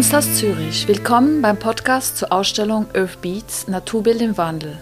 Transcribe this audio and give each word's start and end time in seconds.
Kunsthaus 0.00 0.38
Zürich. 0.38 0.88
Willkommen 0.88 1.42
beim 1.42 1.58
Podcast 1.58 2.16
zur 2.16 2.32
Ausstellung 2.32 2.86
Earth 2.94 3.20
Beats 3.20 3.68
Naturbild 3.68 4.22
im 4.22 4.38
Wandel. 4.38 4.78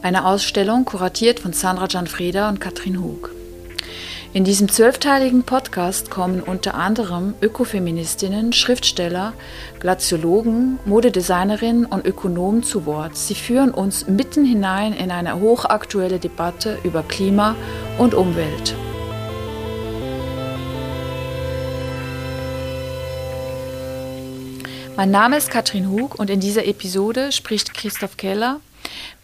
Eine 0.00 0.24
Ausstellung 0.24 0.86
kuratiert 0.86 1.40
von 1.40 1.52
Sandra 1.52 1.88
Gianfreda 1.88 2.48
und 2.48 2.58
Katrin 2.58 3.02
Hug. 3.02 3.32
In 4.32 4.44
diesem 4.44 4.70
zwölfteiligen 4.70 5.42
Podcast 5.42 6.08
kommen 6.08 6.40
unter 6.40 6.74
anderem 6.74 7.34
Ökofeministinnen, 7.42 8.54
Schriftsteller, 8.54 9.34
Glaziologen, 9.78 10.78
Modedesignerinnen 10.86 11.84
und 11.84 12.06
Ökonomen 12.06 12.62
zu 12.62 12.86
Wort. 12.86 13.14
Sie 13.14 13.34
führen 13.34 13.72
uns 13.72 14.08
mitten 14.08 14.46
hinein 14.46 14.94
in 14.94 15.10
eine 15.10 15.38
hochaktuelle 15.38 16.18
Debatte 16.18 16.78
über 16.82 17.02
Klima 17.02 17.56
und 17.98 18.14
Umwelt. 18.14 18.74
Mein 24.96 25.10
Name 25.10 25.36
ist 25.36 25.50
Katrin 25.50 25.90
Hug 25.90 26.18
und 26.18 26.30
in 26.30 26.40
dieser 26.40 26.64
Episode 26.64 27.30
spricht 27.30 27.74
Christoph 27.74 28.16
Keller 28.16 28.60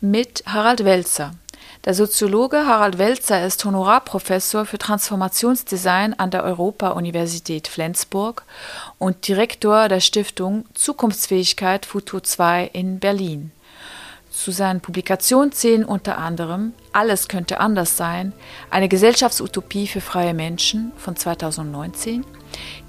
mit 0.02 0.42
Harald 0.44 0.84
Welzer. 0.84 1.32
Der 1.86 1.94
Soziologe 1.94 2.66
Harald 2.66 2.98
Welzer 2.98 3.46
ist 3.46 3.64
Honorarprofessor 3.64 4.66
für 4.66 4.76
Transformationsdesign 4.76 6.12
an 6.12 6.30
der 6.30 6.44
Europa-Universität 6.44 7.68
Flensburg 7.68 8.44
und 8.98 9.26
Direktor 9.26 9.88
der 9.88 10.00
Stiftung 10.00 10.66
Zukunftsfähigkeit 10.74 11.86
Futur 11.86 12.22
2 12.22 12.68
in 12.74 12.98
Berlin. 12.98 13.50
Zu 14.42 14.50
seinen 14.50 14.80
Publikationen 14.80 15.52
zählen 15.52 15.84
unter 15.84 16.18
anderem 16.18 16.72
Alles 16.92 17.28
könnte 17.28 17.60
anders 17.60 17.96
sein, 17.96 18.32
eine 18.70 18.88
Gesellschaftsutopie 18.88 19.86
für 19.86 20.00
freie 20.00 20.34
Menschen 20.34 20.90
von 20.96 21.14
2019, 21.14 22.24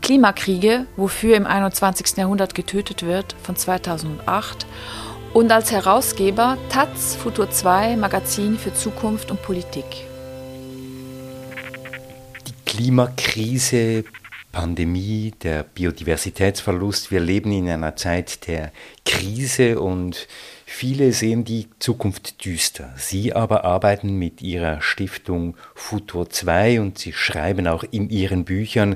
Klimakriege, 0.02 0.88
wofür 0.96 1.38
im 1.38 1.46
21. 1.46 2.18
Jahrhundert 2.18 2.56
getötet 2.56 3.04
wird 3.04 3.36
von 3.44 3.56
2008 3.56 4.66
und 5.36 5.52
als 5.52 5.72
Herausgeber 5.72 6.58
Taz 6.70 7.16
Futur 7.16 7.52
2 7.52 7.98
Magazin 7.98 8.58
für 8.58 8.74
Zukunft 8.74 9.30
und 9.30 9.40
Politik. 9.44 9.86
Die 12.48 12.66
Klimakrise, 12.66 14.06
Pandemie, 14.54 15.34
der 15.44 15.64
Biodiversitätsverlust, 15.64 17.12
wir 17.12 17.20
leben 17.20 17.52
in 17.52 17.68
einer 17.68 17.98
Zeit 17.98 18.48
der 18.48 18.72
Krise 19.06 19.82
und 19.82 20.30
viele 20.66 21.12
sehen 21.12 21.44
die 21.44 21.68
Zukunft 21.80 22.46
düster. 22.46 22.94
Sie 22.96 23.34
aber 23.34 23.66
arbeiten 23.66 24.18
mit 24.18 24.42
ihrer 24.42 24.80
Stiftung 24.80 25.58
Futur 25.76 26.30
2 26.30 26.80
und 26.80 26.98
sie 26.98 27.12
schreiben 27.12 27.68
auch 27.68 27.84
in 27.92 28.10
ihren 28.10 28.46
Büchern 28.46 28.96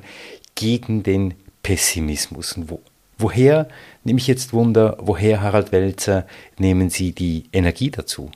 gegen 0.56 1.04
den 1.04 1.34
Pessimismus. 1.62 2.56
Wo, 2.70 2.80
woher 3.18 3.68
Nehme 4.08 4.20
ich 4.20 4.28
jetzt 4.28 4.54
Wunder, 4.54 4.96
woher, 5.02 5.42
Harald 5.42 5.74
Welzer, 5.74 6.26
nehmen 6.58 6.90
Sie 6.90 7.12
die 7.12 7.50
Energie 7.52 7.92
dazu? 7.92 8.32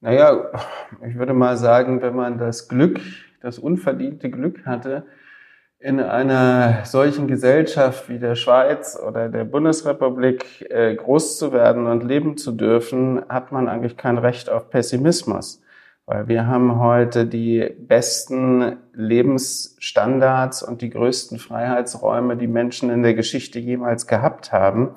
Naja, 0.00 0.42
ich 1.06 1.16
würde 1.16 1.34
mal 1.34 1.58
sagen, 1.58 2.00
wenn 2.00 2.16
man 2.16 2.38
das 2.38 2.66
Glück, 2.66 2.98
das 3.42 3.58
unverdiente 3.58 4.30
Glück 4.30 4.64
hatte, 4.64 5.04
in 5.80 6.00
einer 6.00 6.84
solchen 6.84 7.28
Gesellschaft 7.28 8.08
wie 8.08 8.18
der 8.18 8.34
Schweiz 8.34 8.98
oder 8.98 9.28
der 9.28 9.44
Bundesrepublik 9.44 10.68
äh, 10.70 10.94
groß 10.96 11.38
zu 11.38 11.52
werden 11.52 11.86
und 11.86 12.02
leben 12.02 12.36
zu 12.36 12.52
dürfen, 12.52 13.22
hat 13.28 13.52
man 13.52 13.68
eigentlich 13.68 13.96
kein 13.96 14.18
Recht 14.18 14.50
auf 14.50 14.70
Pessimismus. 14.70 15.62
Weil 16.04 16.26
wir 16.26 16.46
haben 16.46 16.80
heute 16.80 17.26
die 17.26 17.68
besten 17.78 18.78
Lebensstandards 18.94 20.62
und 20.62 20.80
die 20.80 20.90
größten 20.90 21.38
Freiheitsräume, 21.38 22.36
die 22.36 22.46
Menschen 22.46 22.90
in 22.90 23.02
der 23.02 23.14
Geschichte 23.14 23.58
jemals 23.58 24.06
gehabt 24.06 24.50
haben. 24.50 24.96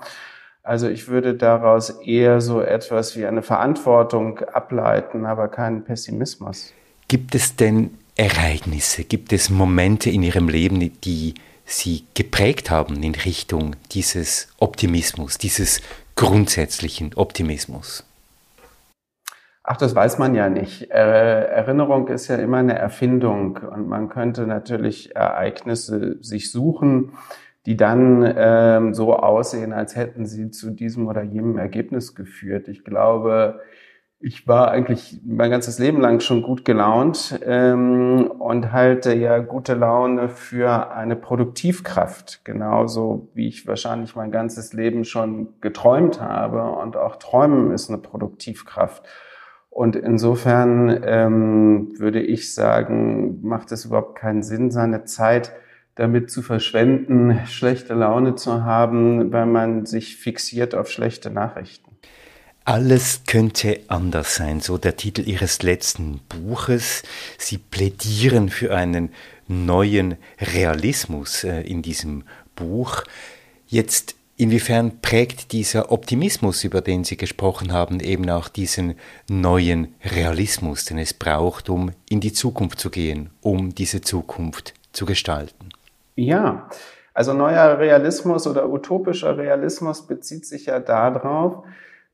Also 0.64 0.88
ich 0.88 1.10
würde 1.10 1.36
daraus 1.36 1.90
eher 1.90 2.40
so 2.40 2.62
etwas 2.62 3.18
wie 3.18 3.26
eine 3.26 3.42
Verantwortung 3.42 4.40
ableiten, 4.40 5.26
aber 5.26 5.48
keinen 5.48 5.84
Pessimismus. 5.84 6.74
Gibt 7.08 7.36
es 7.36 7.56
denn 7.56 7.98
Ereignisse, 8.16 9.04
gibt 9.04 9.34
es 9.34 9.50
Momente 9.50 10.10
in 10.10 10.24
Ihrem 10.24 10.50
Leben, 10.50 10.80
die 11.02 11.34
Sie 11.66 12.04
geprägt 12.14 12.70
haben 12.70 13.02
in 13.02 13.16
Richtung 13.16 13.76
dieses 13.92 14.50
Optimismus, 14.60 15.38
dieses 15.38 15.82
grundsätzlichen 16.16 17.14
Optimismus? 17.16 18.06
Ach, 19.64 19.78
das 19.78 19.96
weiß 19.96 20.18
man 20.18 20.36
ja 20.36 20.50
nicht. 20.50 20.92
Äh, 20.92 21.46
Erinnerung 21.46 22.08
ist 22.10 22.28
ja 22.28 22.36
immer 22.36 22.58
eine 22.58 22.78
Erfindung 22.78 23.58
und 23.58 23.88
man 23.88 24.10
könnte 24.10 24.48
natürlich 24.48 25.16
Ereignisse 25.16 26.18
sich 26.22 26.52
suchen, 26.52 27.14
die 27.66 27.78
dann 27.78 28.34
ähm, 28.36 28.94
so 28.94 29.16
aussehen, 29.16 29.72
als 29.72 29.96
hätten 29.96 30.26
sie 30.26 30.50
zu 30.50 30.72
diesem 30.72 31.08
oder 31.08 31.22
jenem 31.22 31.58
Ergebnis 31.60 32.16
geführt. 32.16 32.68
Ich 32.68 32.84
glaube, 32.84 33.62
ich 34.22 34.48
war 34.48 34.70
eigentlich 34.72 35.20
mein 35.26 35.50
ganzes 35.50 35.80
Leben 35.80 36.00
lang 36.00 36.20
schon 36.20 36.44
gut 36.44 36.64
gelaunt 36.64 37.40
ähm, 37.44 38.30
und 38.40 38.72
halte 38.72 39.14
ja 39.16 39.40
gute 39.40 39.74
Laune 39.74 40.30
für 40.30 40.92
eine 40.92 41.16
Produktivkraft, 41.16 42.46
genauso 42.46 43.30
wie 43.34 43.48
ich 43.48 43.66
wahrscheinlich 43.68 44.16
mein 44.16 44.32
ganzes 44.32 44.74
Leben 44.74 45.06
schon 45.06 45.60
geträumt 45.60 46.22
habe. 46.22 46.64
Und 46.64 46.98
auch 46.98 47.16
Träumen 47.16 47.72
ist 47.72 47.90
eine 47.90 47.98
Produktivkraft. 47.98 49.04
Und 49.70 49.96
insofern 49.96 51.02
ähm, 51.04 51.94
würde 51.98 52.22
ich 52.22 52.54
sagen, 52.54 53.40
macht 53.42 53.72
es 53.72 53.86
überhaupt 53.86 54.20
keinen 54.20 54.44
Sinn, 54.44 54.70
seine 54.70 55.06
Zeit 55.06 55.54
damit 55.96 56.30
zu 56.30 56.42
verschwenden, 56.42 57.40
schlechte 57.48 57.94
Laune 57.94 58.36
zu 58.36 58.64
haben, 58.64 59.32
weil 59.32 59.46
man 59.46 59.86
sich 59.86 60.18
fixiert 60.18 60.76
auf 60.76 60.90
schlechte 60.90 61.32
Nachrichten. 61.32 61.91
Alles 62.64 63.24
könnte 63.26 63.80
anders 63.88 64.36
sein, 64.36 64.60
so 64.60 64.78
der 64.78 64.96
Titel 64.96 65.28
Ihres 65.28 65.64
letzten 65.64 66.20
Buches. 66.30 67.04
Sie 67.38 67.58
plädieren 67.58 68.50
für 68.50 68.76
einen 68.76 69.10
neuen 69.48 70.18
Realismus 70.40 71.44
äh, 71.44 71.62
in 71.62 71.82
diesem 71.82 72.24
Buch. 72.56 73.04
Jetzt 73.68 74.16
Inwiefern 74.42 75.02
prägt 75.04 75.52
dieser 75.52 75.92
Optimismus, 75.92 76.64
über 76.64 76.82
den 76.82 77.04
Sie 77.04 77.16
gesprochen 77.16 77.72
haben, 77.72 78.00
eben 78.00 78.28
auch 78.32 78.48
diesen 78.48 78.96
neuen 79.30 79.94
Realismus, 80.04 80.86
den 80.86 80.98
es 80.98 81.14
braucht, 81.14 81.70
um 81.70 81.92
in 82.10 82.22
die 82.22 82.34
Zukunft 82.34 82.80
zu 82.80 82.90
gehen, 82.90 83.30
um 83.42 83.76
diese 83.76 84.02
Zukunft 84.02 84.74
zu 84.94 85.06
gestalten? 85.06 85.70
Ja, 86.16 86.68
also 87.14 87.34
neuer 87.34 87.78
Realismus 87.78 88.48
oder 88.48 88.68
utopischer 88.68 89.38
Realismus 89.38 90.08
bezieht 90.08 90.48
sich 90.48 90.66
ja 90.66 90.80
darauf, 90.80 91.64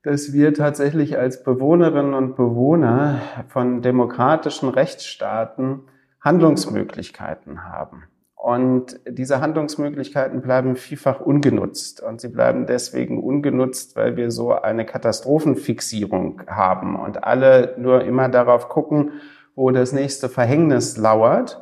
dass 0.03 0.33
wir 0.33 0.53
tatsächlich 0.53 1.17
als 1.17 1.43
Bewohnerinnen 1.43 2.13
und 2.13 2.35
Bewohner 2.35 3.21
von 3.47 3.81
demokratischen 3.81 4.69
Rechtsstaaten 4.69 5.81
Handlungsmöglichkeiten 6.21 7.65
haben. 7.65 8.03
Und 8.35 8.99
diese 9.09 9.41
Handlungsmöglichkeiten 9.41 10.41
bleiben 10.41 10.75
vielfach 10.75 11.19
ungenutzt. 11.19 12.01
Und 12.01 12.21
sie 12.21 12.29
bleiben 12.29 12.65
deswegen 12.65 13.21
ungenutzt, 13.21 13.95
weil 13.95 14.15
wir 14.15 14.31
so 14.31 14.53
eine 14.53 14.85
Katastrophenfixierung 14.85 16.43
haben 16.47 16.95
und 16.95 17.23
alle 17.23 17.75
nur 17.77 18.03
immer 18.05 18.29
darauf 18.29 18.69
gucken, 18.69 19.11
wo 19.55 19.71
das 19.71 19.91
nächste 19.91 20.29
Verhängnis 20.29 20.97
lauert. 20.97 21.61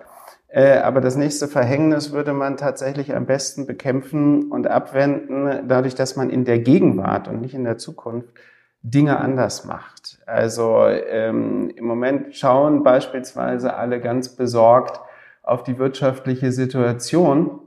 Äh, 0.55 0.77
aber 0.77 1.01
das 1.01 1.17
nächste 1.17 1.49
Verhängnis 1.49 2.13
würde 2.13 2.31
man 2.31 2.55
tatsächlich 2.55 3.13
am 3.13 3.25
besten 3.25 3.67
bekämpfen 3.67 4.49
und 4.53 4.67
abwenden, 4.67 5.67
dadurch, 5.67 5.95
dass 5.95 6.15
man 6.15 6.29
in 6.29 6.45
der 6.45 6.59
Gegenwart 6.59 7.27
und 7.27 7.41
nicht 7.41 7.53
in 7.53 7.65
der 7.65 7.77
Zukunft 7.77 8.29
Dinge 8.81 9.19
anders 9.19 9.65
macht. 9.65 10.19
Also 10.25 10.85
ähm, 10.85 11.69
im 11.75 11.83
Moment 11.83 12.37
schauen 12.37 12.83
beispielsweise 12.83 13.75
alle 13.75 13.99
ganz 13.99 14.29
besorgt 14.29 15.01
auf 15.43 15.63
die 15.63 15.77
wirtschaftliche 15.77 16.53
Situation 16.53 17.59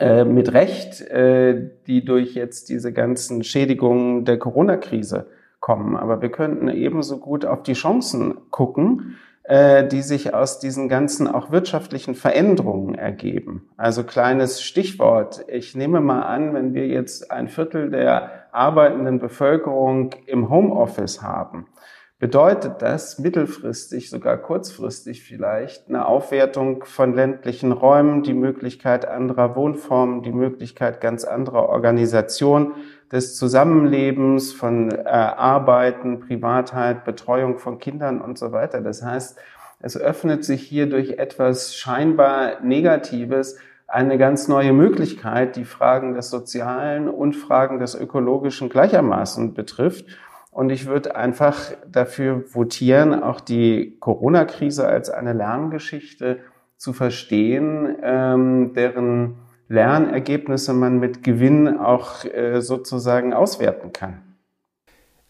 äh, 0.00 0.24
mit 0.24 0.52
Recht, 0.52 1.02
äh, 1.02 1.70
die 1.86 2.04
durch 2.04 2.34
jetzt 2.34 2.70
diese 2.70 2.92
ganzen 2.92 3.44
Schädigungen 3.44 4.24
der 4.24 4.40
Corona-Krise 4.40 5.28
kommen. 5.60 5.94
Aber 5.94 6.20
wir 6.22 6.30
könnten 6.30 6.68
ebenso 6.70 7.18
gut 7.18 7.44
auf 7.44 7.62
die 7.62 7.74
Chancen 7.74 8.50
gucken, 8.50 9.14
die 9.48 10.02
sich 10.02 10.34
aus 10.34 10.58
diesen 10.58 10.88
ganzen 10.88 11.28
auch 11.28 11.52
wirtschaftlichen 11.52 12.16
Veränderungen 12.16 12.96
ergeben. 12.96 13.68
Also 13.76 14.02
kleines 14.02 14.60
Stichwort. 14.60 15.44
Ich 15.46 15.76
nehme 15.76 16.00
mal 16.00 16.22
an, 16.22 16.52
wenn 16.52 16.74
wir 16.74 16.88
jetzt 16.88 17.30
ein 17.30 17.48
Viertel 17.48 17.90
der 17.90 18.46
arbeitenden 18.50 19.20
Bevölkerung 19.20 20.10
im 20.26 20.50
Homeoffice 20.50 21.22
haben, 21.22 21.68
bedeutet 22.18 22.80
das 22.80 23.18
mittelfristig, 23.18 24.08
sogar 24.08 24.38
kurzfristig 24.38 25.22
vielleicht, 25.22 25.88
eine 25.88 26.06
Aufwertung 26.06 26.84
von 26.84 27.14
ländlichen 27.14 27.72
Räumen, 27.72 28.22
die 28.22 28.32
Möglichkeit 28.32 29.06
anderer 29.06 29.54
Wohnformen, 29.54 30.22
die 30.22 30.32
Möglichkeit 30.32 31.02
ganz 31.02 31.24
anderer 31.24 31.68
Organisation 31.68 32.72
des 33.12 33.36
Zusammenlebens, 33.36 34.52
von 34.52 34.90
äh, 34.90 35.02
Arbeiten, 35.04 36.20
Privatheit, 36.20 37.04
Betreuung 37.04 37.58
von 37.58 37.78
Kindern 37.78 38.22
und 38.22 38.38
so 38.38 38.50
weiter. 38.50 38.80
Das 38.80 39.02
heißt, 39.02 39.38
es 39.80 39.96
öffnet 39.96 40.42
sich 40.44 40.62
hier 40.62 40.88
durch 40.88 41.18
etwas 41.18 41.76
scheinbar 41.76 42.62
Negatives 42.62 43.58
eine 43.86 44.18
ganz 44.18 44.48
neue 44.48 44.72
Möglichkeit, 44.72 45.54
die 45.54 45.64
Fragen 45.64 46.14
des 46.14 46.30
Sozialen 46.30 47.08
und 47.08 47.34
Fragen 47.34 47.78
des 47.78 47.94
Ökologischen 47.94 48.68
gleichermaßen 48.68 49.54
betrifft. 49.54 50.06
Und 50.56 50.70
ich 50.70 50.86
würde 50.86 51.14
einfach 51.16 51.72
dafür 51.86 52.42
votieren, 52.54 53.22
auch 53.22 53.40
die 53.42 53.98
Corona-Krise 54.00 54.88
als 54.88 55.10
eine 55.10 55.34
Lerngeschichte 55.34 56.38
zu 56.78 56.94
verstehen, 56.94 57.94
ähm, 58.02 58.72
deren 58.72 59.34
Lernergebnisse 59.68 60.72
man 60.72 60.98
mit 60.98 61.22
Gewinn 61.22 61.76
auch 61.76 62.24
äh, 62.24 62.62
sozusagen 62.62 63.34
auswerten 63.34 63.92
kann. 63.92 64.22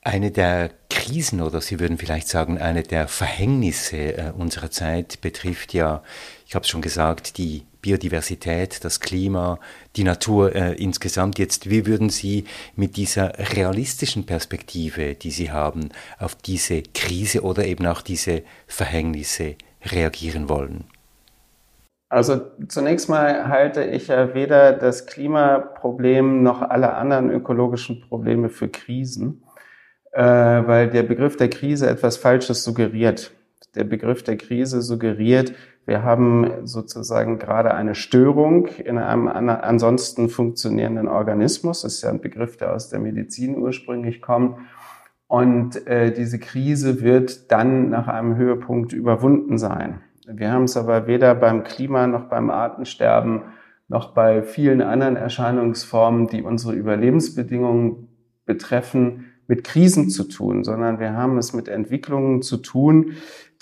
Eine 0.01 0.31
der 0.31 0.71
Krisen 0.91 1.43
oder 1.43 1.61
Sie 1.61 1.81
würden 1.81 1.99
vielleicht 1.99 2.29
sagen, 2.29 2.59
eine 2.59 2.85
der 2.85 3.09
Verhängnisse 3.09 3.97
äh, 3.97 4.33
unserer 4.39 4.71
Zeit 4.71 5.21
betrifft 5.23 5.75
ja, 5.75 6.05
ich 6.47 6.55
habe 6.55 6.63
es 6.63 6.69
schon 6.69 6.83
gesagt, 6.83 7.37
die 7.37 7.67
Biodiversität, 7.87 8.85
das 8.85 8.99
Klima, 8.99 9.61
die 9.95 10.03
Natur 10.03 10.57
äh, 10.57 10.73
insgesamt. 10.73 11.39
Jetzt, 11.39 11.71
wie 11.71 11.87
würden 11.87 12.11
Sie 12.11 12.45
mit 12.75 12.97
dieser 12.97 13.33
realistischen 13.55 14.27
Perspektive, 14.27 15.15
die 15.15 15.31
Sie 15.31 15.53
haben, 15.53 15.91
auf 16.19 16.35
diese 16.35 16.83
Krise 16.83 17.43
oder 17.43 17.65
eben 17.65 17.87
auch 17.87 18.03
diese 18.03 18.43
Verhängnisse 18.67 19.55
reagieren 19.85 20.49
wollen? 20.49 20.85
Also 22.09 22.41
zunächst 22.67 23.09
mal 23.09 23.47
halte 23.49 23.85
ich 23.85 24.09
ja 24.09 24.35
weder 24.35 24.73
das 24.73 25.07
Klimaproblem 25.07 26.43
noch 26.43 26.63
alle 26.63 26.95
anderen 26.95 27.31
ökologischen 27.31 28.01
Probleme 28.01 28.49
für 28.49 28.69
Krisen, 28.69 29.45
äh, 30.11 30.25
weil 30.25 30.91
der 30.91 31.05
Begriff 31.05 31.37
der 31.37 31.51
Krise 31.51 31.89
etwas 31.89 32.17
Falsches 32.17 32.65
suggeriert. 32.65 33.31
Der 33.77 33.85
Begriff 33.85 34.23
der 34.23 34.37
Krise 34.37 34.83
suggeriert, 34.83 35.53
wir 35.85 36.03
haben 36.03 36.51
sozusagen 36.65 37.39
gerade 37.39 37.73
eine 37.75 37.95
Störung 37.95 38.67
in 38.67 38.99
einem 38.99 39.29
ansonsten 39.29 40.29
funktionierenden 40.29 41.07
Organismus. 41.07 41.83
Das 41.83 41.95
ist 41.95 42.03
ja 42.03 42.11
ein 42.11 42.21
Begriff, 42.21 42.57
der 42.57 42.75
aus 42.75 42.89
der 42.89 42.99
Medizin 42.99 43.57
ursprünglich 43.57 44.21
kommt. 44.21 44.59
Und 45.29 45.87
äh, 45.87 46.13
diese 46.13 46.39
Krise 46.39 47.03
wird 47.03 47.53
dann 47.53 47.91
nach 47.91 48.09
einem 48.09 48.37
Höhepunkt 48.37 48.93
überwunden 48.93 49.59
sein. 49.59 50.01
Wir 50.27 50.51
haben 50.51 50.65
es 50.65 50.77
aber 50.77 51.07
weder 51.07 51.35
beim 51.37 51.63
Klima 51.63 52.07
noch 52.07 52.25
beim 52.25 52.51
Artensterben 52.51 53.43
noch 53.89 54.13
bei 54.13 54.43
vielen 54.43 54.83
anderen 54.83 55.15
Erscheinungsformen, 55.15 56.27
die 56.27 56.43
unsere 56.43 56.75
Überlebensbedingungen 56.75 58.09
betreffen, 58.45 59.26
mit 59.49 59.65
Krisen 59.65 60.11
zu 60.11 60.25
tun, 60.25 60.65
sondern 60.65 60.99
wir 60.99 61.15
haben 61.15 61.39
es 61.39 61.53
mit 61.53 61.69
Entwicklungen 61.69 62.43
zu 62.43 62.57
tun, 62.57 63.13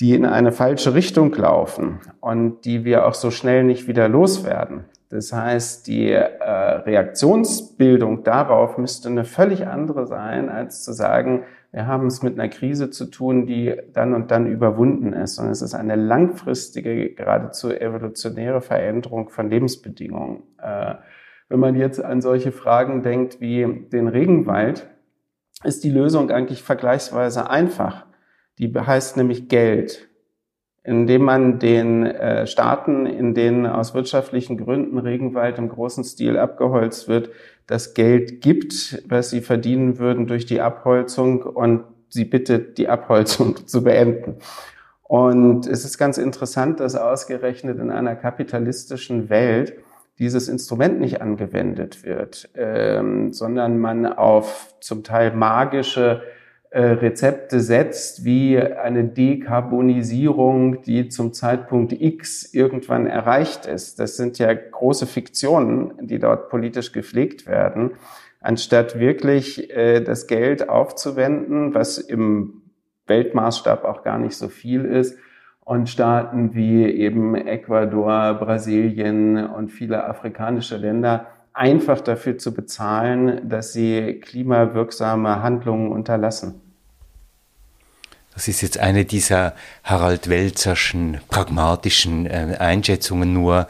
die 0.00 0.14
in 0.14 0.24
eine 0.24 0.52
falsche 0.52 0.94
Richtung 0.94 1.32
laufen 1.34 2.00
und 2.20 2.64
die 2.64 2.84
wir 2.84 3.06
auch 3.06 3.14
so 3.14 3.30
schnell 3.30 3.64
nicht 3.64 3.86
wieder 3.86 4.08
loswerden. 4.08 4.84
Das 5.10 5.32
heißt, 5.32 5.86
die 5.86 6.10
äh, 6.10 6.24
Reaktionsbildung 6.24 8.24
darauf 8.24 8.78
müsste 8.78 9.08
eine 9.08 9.24
völlig 9.24 9.66
andere 9.66 10.06
sein, 10.06 10.48
als 10.48 10.82
zu 10.82 10.92
sagen, 10.92 11.44
wir 11.70 11.86
haben 11.86 12.06
es 12.06 12.22
mit 12.22 12.38
einer 12.38 12.48
Krise 12.48 12.90
zu 12.90 13.06
tun, 13.06 13.46
die 13.46 13.74
dann 13.92 14.14
und 14.14 14.30
dann 14.30 14.46
überwunden 14.46 15.12
ist. 15.12 15.38
Und 15.38 15.50
es 15.50 15.62
ist 15.62 15.74
eine 15.74 15.96
langfristige, 15.96 17.10
geradezu 17.10 17.72
evolutionäre 17.72 18.60
Veränderung 18.60 19.28
von 19.28 19.50
Lebensbedingungen. 19.50 20.42
Äh, 20.60 20.94
wenn 21.48 21.60
man 21.60 21.76
jetzt 21.76 22.02
an 22.02 22.20
solche 22.20 22.52
Fragen 22.52 23.02
denkt 23.02 23.40
wie 23.40 23.86
den 23.92 24.08
Regenwald, 24.08 24.88
ist 25.64 25.84
die 25.84 25.90
Lösung 25.90 26.30
eigentlich 26.30 26.62
vergleichsweise 26.62 27.50
einfach. 27.50 28.06
Die 28.58 28.72
heißt 28.72 29.16
nämlich 29.16 29.48
Geld. 29.48 30.08
Indem 30.82 31.22
man 31.22 31.58
den 31.58 32.04
äh, 32.04 32.46
Staaten, 32.46 33.06
in 33.06 33.32
denen 33.32 33.66
aus 33.66 33.94
wirtschaftlichen 33.94 34.58
Gründen 34.58 34.98
Regenwald 34.98 35.56
im 35.58 35.70
großen 35.70 36.04
Stil 36.04 36.38
abgeholzt 36.38 37.08
wird, 37.08 37.30
das 37.66 37.94
Geld 37.94 38.42
gibt, 38.42 39.02
was 39.08 39.30
sie 39.30 39.40
verdienen 39.40 39.98
würden 39.98 40.26
durch 40.26 40.44
die 40.44 40.60
Abholzung 40.60 41.42
und 41.42 41.84
sie 42.10 42.26
bittet, 42.26 42.76
die 42.76 42.88
Abholzung 42.88 43.56
zu 43.66 43.82
beenden. 43.82 44.36
Und 45.02 45.66
es 45.66 45.84
ist 45.84 45.96
ganz 45.96 46.18
interessant, 46.18 46.80
dass 46.80 46.96
ausgerechnet 46.96 47.78
in 47.78 47.90
einer 47.90 48.16
kapitalistischen 48.16 49.30
Welt 49.30 49.74
dieses 50.18 50.48
Instrument 50.48 51.00
nicht 51.00 51.20
angewendet 51.20 52.04
wird, 52.04 52.48
ähm, 52.54 53.32
sondern 53.32 53.78
man 53.78 54.06
auf 54.06 54.74
zum 54.80 55.02
Teil 55.02 55.32
magische 55.34 56.22
äh, 56.70 56.80
Rezepte 56.80 57.60
setzt, 57.60 58.24
wie 58.24 58.58
eine 58.58 59.04
Dekarbonisierung, 59.04 60.82
die 60.82 61.08
zum 61.08 61.32
Zeitpunkt 61.32 61.92
X 61.92 62.52
irgendwann 62.52 63.06
erreicht 63.06 63.66
ist. 63.66 64.00
Das 64.00 64.16
sind 64.16 64.38
ja 64.38 64.52
große 64.54 65.06
Fiktionen, 65.06 65.92
die 66.00 66.18
dort 66.18 66.48
politisch 66.48 66.92
gepflegt 66.92 67.46
werden, 67.46 67.92
anstatt 68.40 68.98
wirklich 68.98 69.70
äh, 69.70 70.00
das 70.00 70.26
Geld 70.26 70.68
aufzuwenden, 70.68 71.74
was 71.74 71.98
im 71.98 72.62
Weltmaßstab 73.06 73.84
auch 73.84 74.02
gar 74.02 74.18
nicht 74.18 74.36
so 74.36 74.48
viel 74.48 74.84
ist, 74.84 75.16
und 75.64 75.88
Staaten 75.88 76.54
wie 76.54 76.84
eben 76.84 77.34
Ecuador, 77.34 78.34
Brasilien 78.34 79.46
und 79.46 79.70
viele 79.70 80.04
afrikanische 80.04 80.76
Länder 80.76 81.26
einfach 81.54 82.00
dafür 82.00 82.36
zu 82.36 82.52
bezahlen, 82.52 83.48
dass 83.48 83.72
sie 83.72 84.20
klimawirksame 84.20 85.42
Handlungen 85.42 85.90
unterlassen. 85.90 86.60
Das 88.34 88.48
ist 88.48 88.62
jetzt 88.62 88.78
eine 88.78 89.04
dieser 89.04 89.54
Harald 89.84 90.28
Welzerschen 90.28 91.20
pragmatischen 91.28 92.26
äh, 92.26 92.56
Einschätzungen 92.58 93.32
nur. 93.32 93.68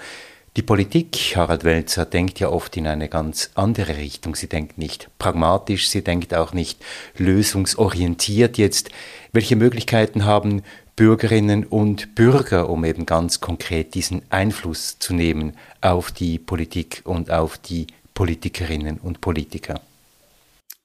Die 0.56 0.62
Politik, 0.62 1.34
Harald 1.36 1.64
Welzer, 1.64 2.06
denkt 2.06 2.38
ja 2.38 2.48
oft 2.48 2.76
in 2.76 2.86
eine 2.86 3.08
ganz 3.08 3.50
andere 3.56 3.96
Richtung. 3.96 4.36
Sie 4.36 4.48
denkt 4.48 4.78
nicht 4.78 5.10
pragmatisch, 5.18 5.88
sie 5.88 6.02
denkt 6.02 6.32
auch 6.32 6.52
nicht 6.52 6.82
lösungsorientiert 7.18 8.56
jetzt. 8.56 8.90
Welche 9.32 9.56
Möglichkeiten 9.56 10.24
haben 10.24 10.62
Bürgerinnen 10.96 11.64
und 11.64 12.14
Bürger, 12.14 12.68
um 12.68 12.84
eben 12.84 13.04
ganz 13.04 13.40
konkret 13.40 13.94
diesen 13.94 14.22
Einfluss 14.30 14.98
zu 15.00 15.12
nehmen 15.12 15.54
auf 15.80 16.12
die 16.12 16.38
Politik 16.38 17.02
und 17.04 17.32
auf 17.32 17.58
die 17.58 17.88
Politikerinnen 18.14 18.98
und 19.02 19.20
Politiker? 19.20 19.80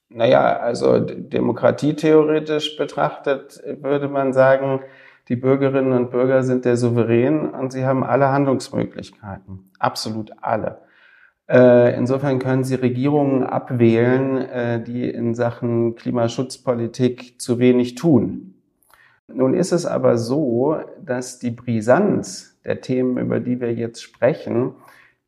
Naja, 0.08 0.56
also 0.56 0.98
demokratietheoretisch 0.98 2.76
betrachtet 2.76 3.62
würde 3.80 4.08
man 4.08 4.32
sagen, 4.32 4.80
die 5.28 5.36
Bürgerinnen 5.36 5.92
und 5.92 6.10
Bürger 6.10 6.42
sind 6.42 6.64
der 6.64 6.76
Souverän 6.76 7.48
und 7.48 7.72
sie 7.72 7.84
haben 7.84 8.02
alle 8.02 8.30
Handlungsmöglichkeiten. 8.30 9.70
Absolut 9.78 10.32
alle. 10.40 10.78
Äh, 11.48 11.96
insofern 11.96 12.40
können 12.40 12.64
sie 12.64 12.74
Regierungen 12.74 13.44
abwählen, 13.44 14.38
äh, 14.38 14.82
die 14.82 15.08
in 15.08 15.36
Sachen 15.36 15.94
Klimaschutzpolitik 15.94 17.40
zu 17.40 17.60
wenig 17.60 17.94
tun. 17.94 18.49
Nun 19.34 19.54
ist 19.54 19.72
es 19.72 19.86
aber 19.86 20.16
so, 20.18 20.76
dass 21.04 21.38
die 21.38 21.50
Brisanz 21.50 22.58
der 22.64 22.80
Themen, 22.80 23.18
über 23.18 23.40
die 23.40 23.60
wir 23.60 23.72
jetzt 23.72 24.02
sprechen, 24.02 24.74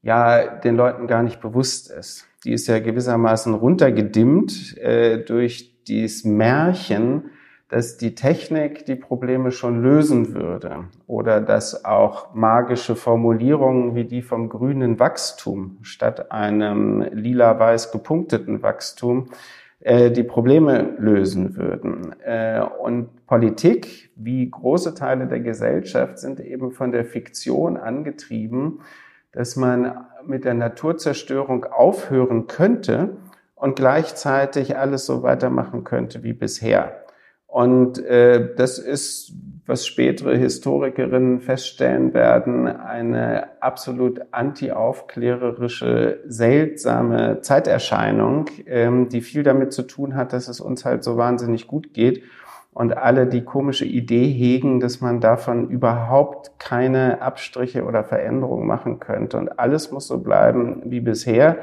ja 0.03 0.47
den 0.47 0.77
Leuten 0.77 1.07
gar 1.07 1.23
nicht 1.23 1.41
bewusst 1.41 1.91
ist. 1.91 2.27
Die 2.45 2.53
ist 2.53 2.67
ja 2.67 2.81
gewissermaßen 2.81 3.55
runtergedimmt 3.55 4.77
äh, 4.79 5.19
durch 5.19 5.85
dieses 5.85 6.25
Märchen, 6.25 7.31
dass 7.69 7.97
die 7.97 8.15
Technik 8.15 8.85
die 8.85 8.97
Probleme 8.97 9.51
schon 9.51 9.83
lösen 9.83 10.35
würde 10.35 10.89
oder 11.07 11.41
dass 11.41 11.87
auch 11.87 12.35
magische 12.35 12.97
Formulierungen 12.97 13.95
wie 13.95 14.05
die 14.05 14.21
vom 14.21 14.51
grünen 14.51 14.99
Wachstum 14.99 15.79
statt 15.81 16.31
einem 16.31 17.01
lila-weiß 17.01 17.91
gepunkteten 17.91 18.63
Wachstum 18.63 19.29
die 19.85 20.23
Probleme 20.23 20.95
lösen 20.99 21.57
würden. 21.57 22.15
Äh, 22.25 22.61
und 22.61 23.27
Politik, 23.27 24.11
wie 24.17 24.49
große 24.49 24.95
Teile 24.95 25.27
der 25.27 25.41
Gesellschaft, 25.41 26.19
sind 26.19 26.39
eben 26.41 26.71
von 26.71 26.93
der 26.93 27.05
Fiktion 27.05 27.77
angetrieben, 27.77 28.81
dass 29.33 29.57
man 29.57 30.07
mit 30.25 30.45
der 30.45 30.55
Naturzerstörung 30.55 31.65
aufhören 31.65 32.47
könnte 32.47 33.17
und 33.55 33.77
gleichzeitig 33.77 34.77
alles 34.77 35.07
so 35.07 35.23
weitermachen 35.23 35.85
könnte 35.85 36.23
wie 36.23 36.33
bisher. 36.33 37.05
Und 37.47 37.99
äh, 38.05 38.55
das 38.57 38.79
ist, 38.79 39.35
was 39.67 39.87
spätere 39.87 40.37
Historikerinnen 40.37 41.41
feststellen 41.41 42.15
werden, 42.15 42.67
eine 42.67 43.63
absolut 43.63 44.21
anti-aufklärerische, 44.33 46.21
seltsame 46.27 47.41
Zeiterscheinung, 47.43 48.47
ähm, 48.67 49.09
die 49.09 49.21
viel 49.21 49.45
damit 49.45 49.73
zu 49.73 49.83
tun 49.83 50.17
hat, 50.17 50.33
dass 50.33 50.49
es 50.49 50.61
uns 50.61 50.85
halt 50.85 51.05
so 51.05 51.17
wahnsinnig 51.17 51.69
gut 51.69 51.95
geht 51.95 52.25
und 52.75 52.97
alle 52.97 53.27
die 53.27 53.45
komische 53.45 53.85
Idee 53.85 54.27
hegen, 54.27 54.81
dass 54.81 55.01
man 55.01 55.21
davon 55.21 55.69
überhaupt 55.69 56.59
keine 56.59 57.21
Abstriche 57.21 57.85
oder 57.85 58.03
Veränderungen 58.03 58.67
machen 58.67 58.99
könnte 58.99 59.37
und 59.39 59.59
alles 59.59 59.93
muss 59.93 60.09
so 60.09 60.19
bleiben 60.19 60.83
wie 60.87 61.01
bisher. 61.01 61.59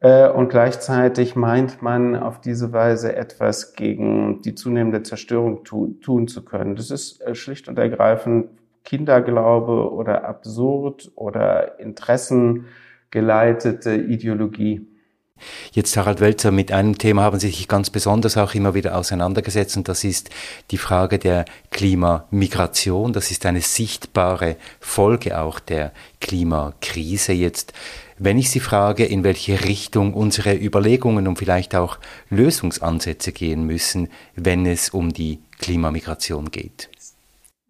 Äh, 0.00 0.28
und 0.28 0.48
gleichzeitig 0.48 1.36
meint 1.36 1.82
man 1.82 2.16
auf 2.16 2.40
diese 2.40 2.72
Weise 2.72 3.14
etwas 3.14 3.74
gegen 3.74 4.42
die 4.42 4.54
zunehmende 4.54 5.02
Zerstörung 5.02 5.64
tun 5.64 6.28
zu 6.28 6.44
können. 6.44 6.74
Das 6.74 6.90
ist 6.90 7.20
äh, 7.20 7.34
schlicht 7.34 7.68
und 7.68 7.78
ergreifend 7.78 8.48
Kinderglaube 8.84 9.92
oder 9.92 10.24
absurd 10.24 11.12
oder 11.14 11.78
Interessen 11.78 12.66
geleitete 13.10 13.94
Ideologie. 13.94 14.86
Jetzt, 15.72 15.96
Harald 15.96 16.20
Wölzer, 16.20 16.50
mit 16.50 16.70
einem 16.70 16.98
Thema 16.98 17.22
haben 17.22 17.38
Sie 17.38 17.48
sich 17.48 17.66
ganz 17.66 17.88
besonders 17.90 18.36
auch 18.36 18.54
immer 18.54 18.74
wieder 18.74 18.96
auseinandergesetzt 18.96 19.76
und 19.76 19.88
das 19.88 20.04
ist 20.04 20.30
die 20.70 20.76
Frage 20.76 21.18
der 21.18 21.44
Klimamigration. 21.70 23.12
Das 23.12 23.30
ist 23.30 23.46
eine 23.46 23.62
sichtbare 23.62 24.56
Folge 24.80 25.40
auch 25.40 25.58
der 25.58 25.92
Klimakrise. 26.20 27.32
Jetzt, 27.32 27.72
wenn 28.20 28.38
ich 28.38 28.50
Sie 28.50 28.60
frage, 28.60 29.06
in 29.06 29.24
welche 29.24 29.64
Richtung 29.64 30.12
unsere 30.12 30.54
Überlegungen 30.54 31.26
und 31.26 31.38
vielleicht 31.38 31.74
auch 31.74 31.98
Lösungsansätze 32.28 33.32
gehen 33.32 33.64
müssen, 33.64 34.08
wenn 34.36 34.66
es 34.66 34.90
um 34.90 35.12
die 35.12 35.40
Klimamigration 35.58 36.50
geht. 36.50 36.90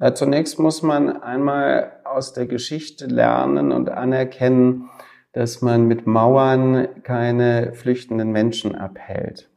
Ja, 0.01 0.13
zunächst 0.13 0.59
muss 0.59 0.83
man 0.83 1.23
einmal 1.23 1.93
aus 2.05 2.33
der 2.33 2.47
Geschichte 2.47 3.07
lernen 3.07 3.71
und 3.71 3.91
anerkennen, 3.91 4.91
dass 5.33 5.63
man 5.63 5.87
mit 5.87 6.09
Mauern 6.09 6.89
keine 7.05 7.73
flüchtenden 7.75 8.33
Menschen 8.33 8.75
abhält. 8.75 9.49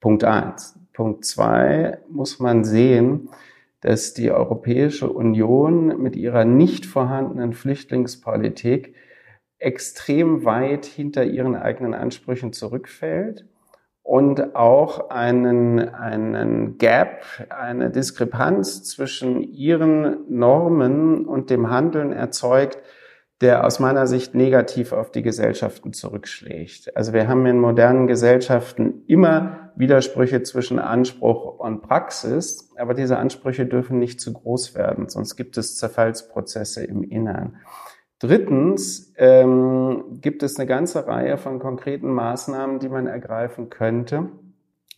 Punkt 0.00 0.22
eins. 0.22 0.78
Punkt 0.92 1.24
zwei 1.24 1.98
muss 2.08 2.38
man 2.38 2.64
sehen, 2.64 3.28
dass 3.80 4.14
die 4.14 4.30
Europäische 4.30 5.10
Union 5.10 6.00
mit 6.00 6.14
ihrer 6.14 6.44
nicht 6.44 6.86
vorhandenen 6.86 7.54
Flüchtlingspolitik 7.54 8.94
extrem 9.58 10.44
weit 10.44 10.86
hinter 10.86 11.24
ihren 11.24 11.56
eigenen 11.56 11.94
Ansprüchen 11.94 12.52
zurückfällt 12.52 13.46
und 14.02 14.54
auch 14.54 15.10
einen, 15.10 15.80
einen 15.80 16.78
Gap, 16.78 17.24
eine 17.50 17.90
Diskrepanz 17.90 18.84
zwischen 18.84 19.42
ihren 19.42 20.18
Normen 20.28 21.26
und 21.26 21.50
dem 21.50 21.70
Handeln 21.70 22.12
erzeugt, 22.12 22.78
der 23.40 23.66
aus 23.66 23.80
meiner 23.80 24.06
Sicht 24.06 24.34
negativ 24.34 24.92
auf 24.92 25.10
die 25.10 25.22
Gesellschaften 25.22 25.92
zurückschlägt. 25.92 26.96
Also 26.96 27.12
wir 27.12 27.28
haben 27.28 27.44
in 27.46 27.58
modernen 27.58 28.06
Gesellschaften 28.06 29.02
immer 29.06 29.72
Widersprüche 29.76 30.42
zwischen 30.42 30.78
Anspruch 30.78 31.58
und 31.58 31.82
Praxis, 31.82 32.70
aber 32.76 32.94
diese 32.94 33.18
Ansprüche 33.18 33.66
dürfen 33.66 33.98
nicht 33.98 34.20
zu 34.20 34.32
groß 34.32 34.74
werden, 34.74 35.08
sonst 35.08 35.36
gibt 35.36 35.58
es 35.58 35.76
Zerfallsprozesse 35.76 36.84
im 36.84 37.02
Innern. 37.02 37.56
Drittens 38.18 39.12
ähm, 39.18 40.18
gibt 40.22 40.42
es 40.42 40.58
eine 40.58 40.66
ganze 40.66 41.06
Reihe 41.06 41.36
von 41.36 41.58
konkreten 41.58 42.10
Maßnahmen, 42.12 42.78
die 42.78 42.88
man 42.88 43.06
ergreifen 43.06 43.68
könnte, 43.68 44.30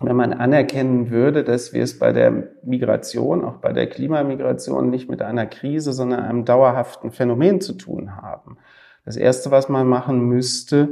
wenn 0.00 0.14
man 0.14 0.32
anerkennen 0.32 1.10
würde, 1.10 1.42
dass 1.42 1.72
wir 1.72 1.82
es 1.82 1.98
bei 1.98 2.12
der 2.12 2.50
Migration, 2.62 3.44
auch 3.44 3.56
bei 3.56 3.72
der 3.72 3.88
Klimamigration, 3.88 4.90
nicht 4.90 5.10
mit 5.10 5.22
einer 5.22 5.46
Krise, 5.46 5.92
sondern 5.92 6.20
einem 6.20 6.44
dauerhaften 6.44 7.10
Phänomen 7.10 7.60
zu 7.60 7.72
tun 7.72 8.16
haben. 8.16 8.58
Das 9.04 9.16
Erste, 9.16 9.50
was 9.50 9.68
man 9.68 9.88
machen 9.88 10.20
müsste, 10.20 10.90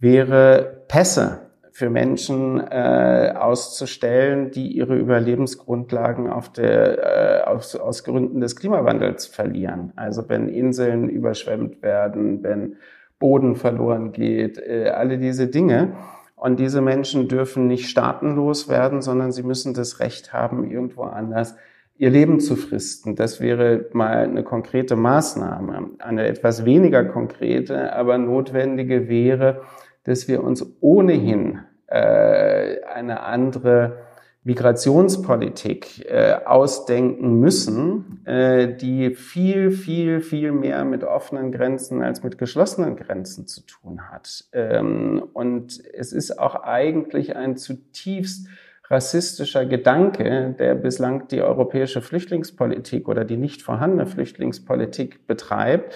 wäre 0.00 0.84
Pässe 0.88 1.47
für 1.78 1.90
Menschen 1.90 2.58
äh, 2.58 3.34
auszustellen, 3.38 4.50
die 4.50 4.66
ihre 4.66 4.96
Überlebensgrundlagen 4.96 6.28
auf 6.28 6.48
der, 6.52 7.44
äh, 7.44 7.48
aus, 7.48 7.76
aus 7.76 8.02
Gründen 8.02 8.40
des 8.40 8.56
Klimawandels 8.56 9.26
verlieren. 9.26 9.92
Also 9.94 10.28
wenn 10.28 10.48
Inseln 10.48 11.08
überschwemmt 11.08 11.80
werden, 11.80 12.42
wenn 12.42 12.78
Boden 13.20 13.54
verloren 13.54 14.10
geht, 14.10 14.58
äh, 14.58 14.88
alle 14.88 15.18
diese 15.18 15.46
Dinge. 15.46 15.92
Und 16.34 16.58
diese 16.58 16.80
Menschen 16.80 17.28
dürfen 17.28 17.68
nicht 17.68 17.88
staatenlos 17.88 18.68
werden, 18.68 19.00
sondern 19.00 19.30
sie 19.30 19.44
müssen 19.44 19.72
das 19.72 20.00
Recht 20.00 20.32
haben, 20.32 20.68
irgendwo 20.68 21.04
anders 21.04 21.54
ihr 21.96 22.10
Leben 22.10 22.40
zu 22.40 22.56
fristen. 22.56 23.14
Das 23.14 23.40
wäre 23.40 23.86
mal 23.92 24.24
eine 24.24 24.42
konkrete 24.42 24.96
Maßnahme. 24.96 25.90
Eine 26.00 26.26
etwas 26.26 26.64
weniger 26.64 27.04
konkrete, 27.04 27.92
aber 27.92 28.18
notwendige 28.18 29.08
wäre, 29.08 29.60
dass 30.08 30.26
wir 30.26 30.42
uns 30.42 30.64
ohnehin 30.80 31.60
äh, 31.86 32.82
eine 32.82 33.20
andere 33.20 33.98
Migrationspolitik 34.44 36.06
äh, 36.06 36.36
ausdenken 36.46 37.38
müssen, 37.38 38.22
äh, 38.24 38.74
die 38.74 39.10
viel, 39.10 39.70
viel, 39.70 40.20
viel 40.20 40.52
mehr 40.52 40.86
mit 40.86 41.04
offenen 41.04 41.52
Grenzen 41.52 42.02
als 42.02 42.22
mit 42.22 42.38
geschlossenen 42.38 42.96
Grenzen 42.96 43.46
zu 43.46 43.60
tun 43.66 44.10
hat. 44.10 44.44
Ähm, 44.52 45.22
und 45.34 45.78
es 45.92 46.14
ist 46.14 46.38
auch 46.38 46.54
eigentlich 46.62 47.36
ein 47.36 47.58
zutiefst 47.58 48.48
rassistischer 48.88 49.66
Gedanke, 49.66 50.54
der 50.58 50.74
bislang 50.74 51.28
die 51.28 51.42
europäische 51.42 52.00
Flüchtlingspolitik 52.00 53.06
oder 53.08 53.26
die 53.26 53.36
nicht 53.36 53.60
vorhandene 53.60 54.06
Flüchtlingspolitik 54.06 55.26
betreibt, 55.26 55.94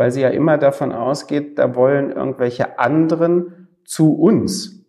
weil 0.00 0.10
sie 0.10 0.22
ja 0.22 0.30
immer 0.30 0.56
davon 0.56 0.92
ausgeht, 0.92 1.58
da 1.58 1.74
wollen 1.74 2.10
irgendwelche 2.10 2.78
anderen 2.78 3.68
zu 3.84 4.14
uns 4.14 4.80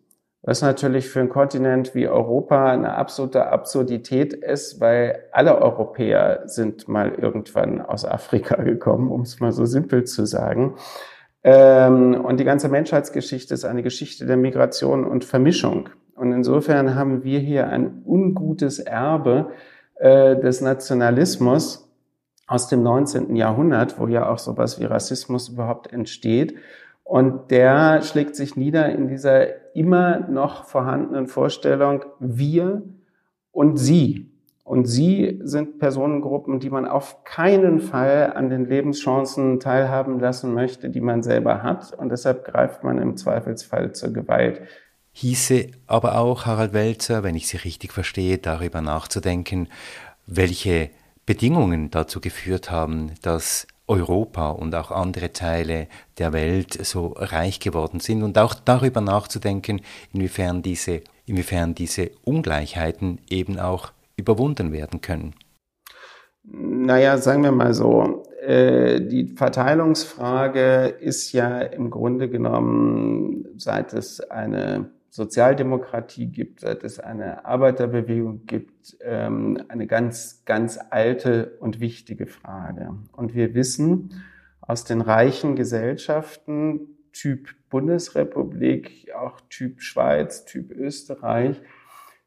was 0.43 0.61
natürlich 0.61 1.07
für 1.07 1.19
einen 1.19 1.29
Kontinent 1.29 1.93
wie 1.93 2.07
Europa 2.07 2.71
eine 2.71 2.95
absolute 2.95 3.47
Absurdität 3.47 4.33
ist, 4.33 4.79
weil 4.79 5.19
alle 5.31 5.61
Europäer 5.61 6.43
sind 6.45 6.87
mal 6.87 7.11
irgendwann 7.11 7.81
aus 7.81 8.05
Afrika 8.05 8.55
gekommen, 8.63 9.11
um 9.11 9.21
es 9.21 9.39
mal 9.39 9.51
so 9.51 9.65
simpel 9.65 10.05
zu 10.05 10.25
sagen. 10.25 10.75
Ähm, 11.43 12.19
und 12.25 12.39
die 12.39 12.43
ganze 12.43 12.69
Menschheitsgeschichte 12.69 13.53
ist 13.53 13.65
eine 13.65 13.83
Geschichte 13.83 14.25
der 14.25 14.37
Migration 14.37 15.05
und 15.05 15.25
Vermischung. 15.25 15.89
Und 16.15 16.33
insofern 16.33 16.95
haben 16.95 17.23
wir 17.23 17.39
hier 17.39 17.67
ein 17.67 18.01
ungutes 18.05 18.79
Erbe 18.79 19.51
äh, 19.95 20.35
des 20.39 20.61
Nationalismus 20.61 21.90
aus 22.51 22.67
dem 22.67 22.83
19. 22.83 23.37
Jahrhundert, 23.37 23.97
wo 23.97 24.07
ja 24.07 24.29
auch 24.29 24.37
sowas 24.37 24.77
wie 24.77 24.83
Rassismus 24.83 25.47
überhaupt 25.47 25.93
entsteht. 25.93 26.55
Und 27.05 27.49
der 27.49 28.01
schlägt 28.01 28.35
sich 28.35 28.57
nieder 28.57 28.89
in 28.89 29.07
dieser 29.07 29.73
immer 29.73 30.27
noch 30.27 30.65
vorhandenen 30.65 31.27
Vorstellung 31.27 32.03
wir 32.19 32.83
und 33.53 33.77
sie. 33.77 34.33
Und 34.65 34.83
sie 34.83 35.39
sind 35.43 35.79
Personengruppen, 35.79 36.59
die 36.59 36.69
man 36.69 36.85
auf 36.85 37.23
keinen 37.23 37.79
Fall 37.79 38.33
an 38.35 38.49
den 38.49 38.65
Lebenschancen 38.65 39.61
teilhaben 39.61 40.19
lassen 40.19 40.53
möchte, 40.53 40.89
die 40.89 41.01
man 41.01 41.23
selber 41.23 41.63
hat. 41.63 41.93
Und 41.93 42.09
deshalb 42.09 42.43
greift 42.43 42.83
man 42.83 42.97
im 42.97 43.15
Zweifelsfall 43.15 43.93
zur 43.93 44.11
Gewalt. 44.11 44.61
Hieße 45.13 45.67
aber 45.87 46.17
auch, 46.17 46.45
Harald 46.45 46.73
Welzer, 46.73 47.23
wenn 47.23 47.35
ich 47.35 47.47
Sie 47.47 47.57
richtig 47.57 47.93
verstehe, 47.93 48.39
darüber 48.39 48.81
nachzudenken, 48.81 49.69
welche 50.27 50.89
Bedingungen 51.25 51.91
dazu 51.91 52.19
geführt 52.19 52.71
haben, 52.71 53.11
dass 53.21 53.67
Europa 53.87 54.51
und 54.51 54.73
auch 54.73 54.91
andere 54.91 55.33
Teile 55.33 55.87
der 56.17 56.33
Welt 56.33 56.73
so 56.85 57.07
reich 57.17 57.59
geworden 57.59 57.99
sind 57.99 58.23
und 58.23 58.37
auch 58.37 58.53
darüber 58.53 59.01
nachzudenken, 59.01 59.81
inwiefern 60.13 60.61
diese, 60.61 61.01
inwiefern 61.25 61.75
diese 61.75 62.11
Ungleichheiten 62.23 63.19
eben 63.29 63.59
auch 63.59 63.91
überwunden 64.15 64.71
werden 64.71 65.01
können. 65.01 65.35
Naja, 66.43 67.17
sagen 67.17 67.43
wir 67.43 67.51
mal 67.51 67.73
so, 67.73 68.23
äh, 68.41 68.99
die 69.01 69.27
Verteilungsfrage 69.27 70.95
ist 70.99 71.33
ja 71.33 71.59
im 71.59 71.91
Grunde 71.91 72.29
genommen, 72.29 73.45
seit 73.57 73.93
es 73.93 74.21
eine 74.21 74.89
Sozialdemokratie 75.11 76.27
gibt, 76.27 76.61
seit 76.61 76.85
es 76.85 76.97
eine 76.97 77.45
Arbeiterbewegung 77.45 78.45
gibt, 78.45 78.95
ähm, 79.01 79.61
eine 79.67 79.85
ganz, 79.85 80.43
ganz 80.45 80.79
alte 80.89 81.57
und 81.59 81.81
wichtige 81.81 82.27
Frage. 82.27 82.95
Und 83.11 83.35
wir 83.35 83.53
wissen 83.53 84.23
aus 84.61 84.85
den 84.85 85.01
reichen 85.01 85.57
Gesellschaften, 85.57 86.97
Typ 87.11 87.49
Bundesrepublik, 87.69 89.11
auch 89.13 89.41
Typ 89.49 89.81
Schweiz, 89.81 90.45
Typ 90.45 90.71
Österreich, 90.71 91.61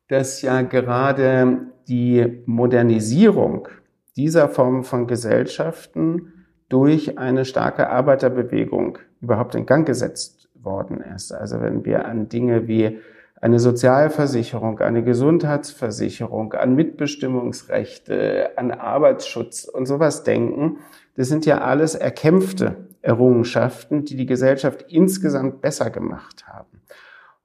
dass 0.09 0.43
ja 0.43 0.61
gerade 0.61 1.69
die 1.89 2.43
Modernisierung 2.45 3.67
dieser 4.15 4.51
Form 4.51 4.85
von 4.85 5.07
Gesellschaften 5.07 6.45
durch 6.69 7.17
eine 7.17 7.47
starke 7.47 7.89
Arbeiterbewegung 7.89 8.99
überhaupt 9.23 9.55
in 9.55 9.65
Gang 9.65 9.87
gesetzt 9.87 10.44
worden 10.65 11.01
ist. 11.01 11.33
Also 11.33 11.61
wenn 11.61 11.85
wir 11.85 12.07
an 12.07 12.29
Dinge 12.29 12.67
wie 12.67 12.99
eine 13.41 13.59
Sozialversicherung, 13.59 14.81
eine 14.81 15.05
Gesundheitsversicherung, 15.05 16.55
an 16.55 16.75
Mitbestimmungsrechte, 16.77 18.57
an 18.57 18.71
Arbeitsschutz 18.71 19.65
und 19.67 19.87
sowas 19.87 20.23
denken, 20.23 20.79
das 21.17 21.29
sind 21.29 21.45
ja 21.45 21.59
alles 21.59 21.95
erkämpfte 21.95 22.77
Errungenschaften, 23.03 24.05
die 24.05 24.17
die 24.17 24.27
Gesellschaft 24.27 24.87
insgesamt 24.89 25.61
besser 25.61 25.91
gemacht 25.91 26.47
haben. 26.47 26.81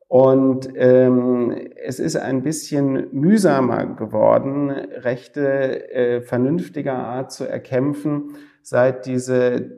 Und 0.08 0.70
ähm, 0.76 1.54
es 1.86 2.00
ist 2.00 2.16
ein 2.16 2.42
bisschen 2.42 3.10
mühsamer 3.12 3.86
geworden, 3.86 4.72
Rechte 4.72 5.92
äh, 5.92 6.22
vernünftiger 6.22 6.96
Art 6.96 7.32
zu 7.32 7.44
erkämpfen, 7.44 8.38
seit 8.64 9.06
diese 9.06 9.78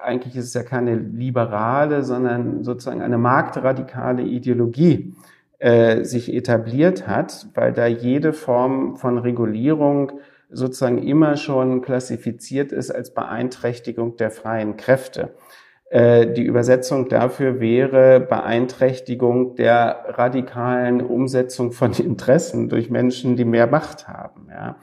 eigentlich 0.00 0.36
ist 0.36 0.46
es 0.46 0.54
ja 0.54 0.62
keine 0.62 0.94
liberale, 0.94 2.02
sondern 2.02 2.64
sozusagen 2.64 3.02
eine 3.02 3.18
marktradikale 3.18 4.22
Ideologie 4.22 5.14
äh, 5.58 6.04
sich 6.04 6.32
etabliert 6.32 7.06
hat, 7.06 7.46
weil 7.54 7.72
da 7.72 7.86
jede 7.86 8.32
Form 8.32 8.96
von 8.96 9.18
Regulierung 9.18 10.12
sozusagen 10.50 10.98
immer 10.98 11.36
schon 11.36 11.82
klassifiziert 11.82 12.72
ist 12.72 12.90
als 12.90 13.14
Beeinträchtigung 13.14 14.16
der 14.16 14.30
freien 14.30 14.76
Kräfte. 14.76 15.34
Äh, 15.88 16.32
die 16.32 16.42
Übersetzung 16.42 17.08
dafür 17.08 17.60
wäre 17.60 18.20
Beeinträchtigung 18.20 19.54
der 19.54 20.04
radikalen 20.08 21.00
Umsetzung 21.00 21.72
von 21.72 21.92
Interessen 21.92 22.68
durch 22.68 22.90
Menschen, 22.90 23.36
die 23.36 23.44
mehr 23.44 23.66
Macht 23.66 24.08
haben. 24.08 24.48
Ja. 24.50 24.76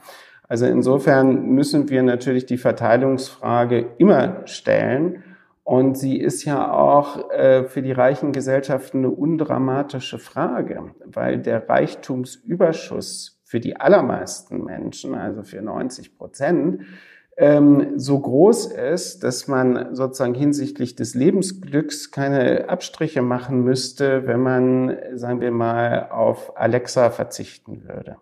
Also 0.54 0.66
insofern 0.66 1.48
müssen 1.48 1.88
wir 1.88 2.04
natürlich 2.04 2.46
die 2.46 2.58
Verteilungsfrage 2.58 3.86
immer 3.98 4.46
stellen. 4.46 5.24
Und 5.64 5.98
sie 5.98 6.16
ist 6.16 6.44
ja 6.44 6.72
auch 6.72 7.28
äh, 7.32 7.64
für 7.64 7.82
die 7.82 7.90
reichen 7.90 8.30
Gesellschaften 8.30 8.98
eine 8.98 9.10
undramatische 9.10 10.20
Frage, 10.20 10.94
weil 11.06 11.40
der 11.40 11.68
Reichtumsüberschuss 11.68 13.42
für 13.42 13.58
die 13.58 13.80
allermeisten 13.80 14.62
Menschen, 14.62 15.16
also 15.16 15.42
für 15.42 15.60
90 15.60 16.16
Prozent, 16.16 16.82
ähm, 17.36 17.94
so 17.96 18.20
groß 18.20 18.66
ist, 18.66 19.24
dass 19.24 19.48
man 19.48 19.96
sozusagen 19.96 20.34
hinsichtlich 20.34 20.94
des 20.94 21.16
Lebensglücks 21.16 22.12
keine 22.12 22.68
Abstriche 22.68 23.22
machen 23.22 23.64
müsste, 23.64 24.28
wenn 24.28 24.40
man, 24.40 24.96
sagen 25.14 25.40
wir 25.40 25.50
mal, 25.50 26.10
auf 26.12 26.56
Alexa 26.56 27.10
verzichten 27.10 27.88
würde. 27.88 28.18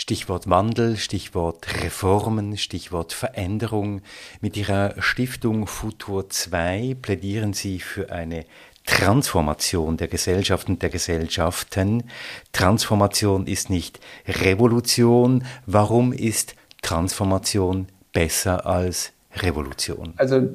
Stichwort 0.00 0.48
Wandel, 0.48 0.96
Stichwort 0.96 1.84
Reformen, 1.84 2.56
Stichwort 2.56 3.12
Veränderung. 3.12 4.00
Mit 4.40 4.56
Ihrer 4.56 4.94
Stiftung 4.98 5.66
Futur 5.66 6.30
2 6.30 6.96
plädieren 7.02 7.52
Sie 7.52 7.80
für 7.80 8.10
eine 8.10 8.46
Transformation 8.86 9.98
der 9.98 10.08
Gesellschaft 10.08 10.70
und 10.70 10.80
der 10.80 10.88
Gesellschaften. 10.88 12.04
Transformation 12.52 13.46
ist 13.46 13.68
nicht 13.68 14.00
Revolution. 14.26 15.44
Warum 15.66 16.14
ist 16.14 16.54
Transformation 16.80 17.86
besser 18.14 18.64
als 18.64 19.12
Revolution? 19.36 20.14
Also 20.16 20.48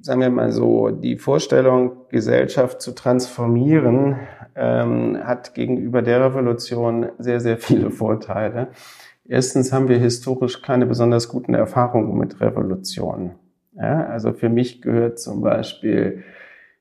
sagen 0.00 0.20
wir 0.22 0.30
mal 0.30 0.50
so, 0.50 0.88
die 0.88 1.18
Vorstellung, 1.18 1.92
Gesellschaft 2.08 2.80
zu 2.80 2.92
transformieren, 2.92 4.16
ähm, 4.56 5.18
hat 5.24 5.54
gegenüber 5.54 6.02
der 6.02 6.24
Revolution 6.24 7.10
sehr, 7.18 7.40
sehr 7.40 7.58
viele 7.58 7.90
Vorteile. 7.90 8.68
Erstens 9.26 9.72
haben 9.72 9.88
wir 9.88 9.98
historisch 9.98 10.62
keine 10.62 10.86
besonders 10.86 11.28
guten 11.28 11.54
Erfahrungen 11.54 12.18
mit 12.18 12.40
Revolutionen. 12.40 13.32
Ja, 13.74 14.06
also 14.06 14.32
für 14.32 14.48
mich 14.48 14.82
gehört 14.82 15.18
zum 15.18 15.40
Beispiel 15.40 16.24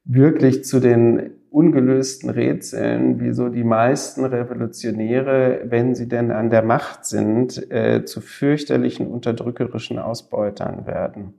wirklich 0.04 0.66
zu 0.66 0.80
den 0.80 1.32
ungelösten 1.52 2.30
Rätseln, 2.30 3.20
wieso 3.20 3.50
die 3.50 3.64
meisten 3.64 4.24
Revolutionäre, 4.24 5.62
wenn 5.66 5.96
sie 5.96 6.08
denn 6.08 6.32
an 6.32 6.50
der 6.50 6.64
Macht 6.64 7.06
sind, 7.06 7.70
äh, 7.72 8.06
zu 8.06 8.22
fürchterlichen 8.22 9.08
unterdrückerischen 9.08 10.00
Ausbeutern 10.00 10.88
werden. 10.88 11.34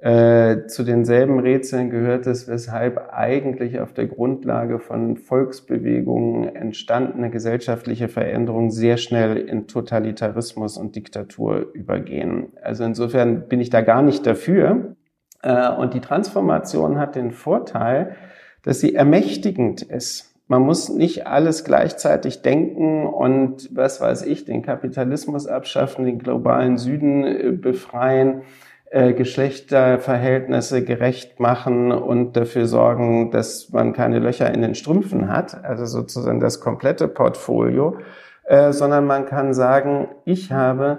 Äh, 0.00 0.66
zu 0.66 0.82
denselben 0.82 1.40
Rätseln 1.40 1.90
gehört 1.90 2.26
es, 2.26 2.48
weshalb 2.48 3.12
eigentlich 3.12 3.80
auf 3.80 3.92
der 3.92 4.06
Grundlage 4.06 4.78
von 4.78 5.18
Volksbewegungen 5.18 6.56
entstandene 6.56 7.28
gesellschaftliche 7.28 8.08
Veränderungen 8.08 8.70
sehr 8.70 8.96
schnell 8.96 9.36
in 9.36 9.66
Totalitarismus 9.66 10.78
und 10.78 10.96
Diktatur 10.96 11.66
übergehen. 11.74 12.48
Also 12.62 12.84
insofern 12.84 13.46
bin 13.46 13.60
ich 13.60 13.68
da 13.68 13.82
gar 13.82 14.00
nicht 14.00 14.26
dafür. 14.26 14.96
Äh, 15.42 15.70
und 15.70 15.92
die 15.92 16.00
Transformation 16.00 16.98
hat 16.98 17.14
den 17.14 17.30
Vorteil, 17.30 18.16
dass 18.62 18.80
sie 18.80 18.94
ermächtigend 18.94 19.82
ist. 19.82 20.34
Man 20.48 20.62
muss 20.62 20.88
nicht 20.88 21.26
alles 21.26 21.62
gleichzeitig 21.62 22.40
denken 22.40 23.06
und, 23.06 23.68
was 23.76 24.00
weiß 24.00 24.22
ich, 24.22 24.46
den 24.46 24.62
Kapitalismus 24.62 25.46
abschaffen, 25.46 26.06
den 26.06 26.18
globalen 26.18 26.78
Süden 26.78 27.24
äh, 27.24 27.52
befreien 27.52 28.42
Geschlechterverhältnisse 28.90 30.84
gerecht 30.84 31.38
machen 31.38 31.92
und 31.92 32.36
dafür 32.36 32.66
sorgen, 32.66 33.30
dass 33.30 33.70
man 33.70 33.92
keine 33.92 34.18
Löcher 34.18 34.52
in 34.52 34.62
den 34.62 34.74
Strümpfen 34.74 35.32
hat, 35.32 35.64
also 35.64 35.86
sozusagen 35.86 36.40
das 36.40 36.60
komplette 36.60 37.06
Portfolio, 37.06 37.98
äh, 38.44 38.72
sondern 38.72 39.06
man 39.06 39.26
kann 39.26 39.54
sagen, 39.54 40.08
ich 40.24 40.50
habe 40.50 40.98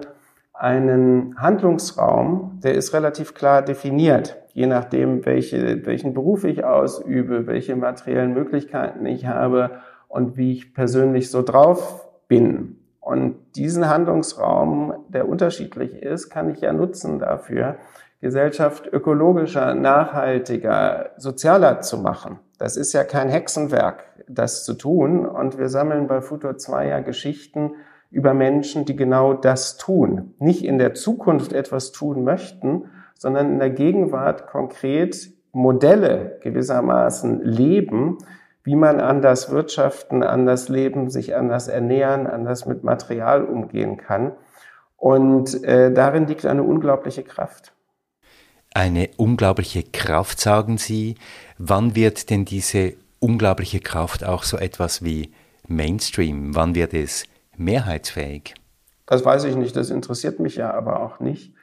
einen 0.53 1.35
Handlungsraum, 1.37 2.59
der 2.63 2.75
ist 2.75 2.93
relativ 2.93 3.33
klar 3.33 3.61
definiert, 3.61 4.37
je 4.53 4.67
nachdem, 4.67 5.25
welche, 5.25 5.85
welchen 5.85 6.13
Beruf 6.13 6.45
ich 6.45 6.63
ausübe, 6.63 7.45
welche 7.47 7.75
materiellen 7.75 8.33
Möglichkeiten 8.33 9.05
ich 9.05 9.25
habe 9.25 9.71
und 10.07 10.37
wie 10.37 10.53
ich 10.53 10.73
persönlich 10.73 11.29
so 11.29 11.41
drauf 11.41 12.07
bin. 12.27 12.80
Und 13.01 13.35
diesen 13.55 13.89
Handlungsraum, 13.89 14.93
der 15.09 15.27
unterschiedlich 15.27 16.01
ist, 16.01 16.29
kann 16.29 16.49
ich 16.49 16.61
ja 16.61 16.71
nutzen 16.71 17.19
dafür, 17.19 17.77
Gesellschaft 18.21 18.87
ökologischer, 18.93 19.73
nachhaltiger, 19.73 21.09
sozialer 21.17 21.81
zu 21.81 21.97
machen. 21.97 22.37
Das 22.59 22.77
ist 22.77 22.93
ja 22.93 23.03
kein 23.03 23.29
Hexenwerk, 23.29 24.03
das 24.27 24.63
zu 24.63 24.75
tun. 24.75 25.25
Und 25.25 25.57
wir 25.57 25.67
sammeln 25.67 26.07
bei 26.07 26.21
Futur 26.21 26.57
2 26.57 26.87
ja 26.87 26.99
Geschichten 26.99 27.71
über 28.11 28.35
Menschen, 28.35 28.85
die 28.85 28.95
genau 28.95 29.33
das 29.33 29.77
tun. 29.77 30.35
Nicht 30.37 30.63
in 30.63 30.77
der 30.77 30.93
Zukunft 30.93 31.53
etwas 31.53 31.91
tun 31.91 32.23
möchten, 32.23 32.85
sondern 33.17 33.53
in 33.53 33.59
der 33.59 33.71
Gegenwart 33.71 34.45
konkret 34.45 35.31
Modelle 35.51 36.37
gewissermaßen 36.41 37.41
leben, 37.43 38.19
wie 38.63 38.75
man 38.75 38.99
anders 38.99 39.49
wirtschaften, 39.51 40.23
anders 40.23 40.69
leben, 40.69 41.09
sich 41.09 41.35
anders 41.35 41.67
ernähren, 41.67 42.27
anders 42.27 42.65
mit 42.65 42.83
Material 42.83 43.43
umgehen 43.43 43.97
kann. 43.97 44.33
Und 44.97 45.63
äh, 45.63 45.91
darin 45.91 46.27
liegt 46.27 46.45
eine 46.45 46.63
unglaubliche 46.63 47.23
Kraft. 47.23 47.73
Eine 48.73 49.09
unglaubliche 49.17 49.83
Kraft, 49.83 50.39
sagen 50.39 50.77
Sie. 50.77 51.15
Wann 51.57 51.95
wird 51.95 52.29
denn 52.29 52.45
diese 52.45 52.93
unglaubliche 53.19 53.79
Kraft 53.79 54.23
auch 54.23 54.43
so 54.43 54.57
etwas 54.57 55.03
wie 55.03 55.33
Mainstream? 55.67 56.55
Wann 56.55 56.75
wird 56.75 56.93
es 56.93 57.25
mehrheitsfähig? 57.57 58.53
Das 59.07 59.25
weiß 59.25 59.43
ich 59.45 59.55
nicht, 59.55 59.75
das 59.75 59.89
interessiert 59.89 60.39
mich 60.39 60.55
ja 60.55 60.73
aber 60.73 61.01
auch 61.01 61.19
nicht 61.19 61.53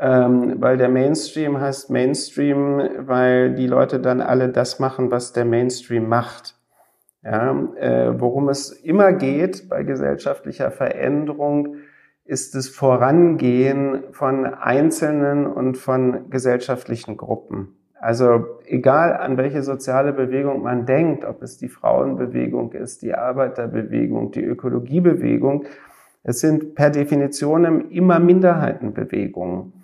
ähm, 0.00 0.56
weil 0.60 0.76
der 0.76 0.88
Mainstream 0.88 1.60
heißt 1.60 1.90
Mainstream, 1.90 2.82
weil 2.98 3.54
die 3.54 3.66
Leute 3.66 4.00
dann 4.00 4.20
alle 4.20 4.48
das 4.48 4.80
machen, 4.80 5.10
was 5.10 5.32
der 5.32 5.44
Mainstream 5.44 6.08
macht. 6.08 6.56
Ja, 7.22 7.52
äh, 7.76 8.20
worum 8.20 8.48
es 8.50 8.70
immer 8.70 9.12
geht 9.12 9.68
bei 9.70 9.82
gesellschaftlicher 9.82 10.70
Veränderung, 10.70 11.76
ist 12.26 12.54
das 12.54 12.68
Vorangehen 12.68 14.04
von 14.12 14.46
Einzelnen 14.46 15.46
und 15.46 15.76
von 15.76 16.30
gesellschaftlichen 16.30 17.16
Gruppen. 17.16 17.76
Also 18.00 18.44
egal 18.66 19.14
an 19.14 19.38
welche 19.38 19.62
soziale 19.62 20.12
Bewegung 20.12 20.62
man 20.62 20.84
denkt, 20.84 21.24
ob 21.24 21.42
es 21.42 21.56
die 21.56 21.68
Frauenbewegung 21.68 22.72
ist, 22.72 23.00
die 23.00 23.14
Arbeiterbewegung, 23.14 24.30
die 24.30 24.44
Ökologiebewegung, 24.44 25.64
es 26.22 26.40
sind 26.40 26.74
per 26.74 26.90
Definition 26.90 27.90
immer 27.90 28.18
Minderheitenbewegungen. 28.18 29.83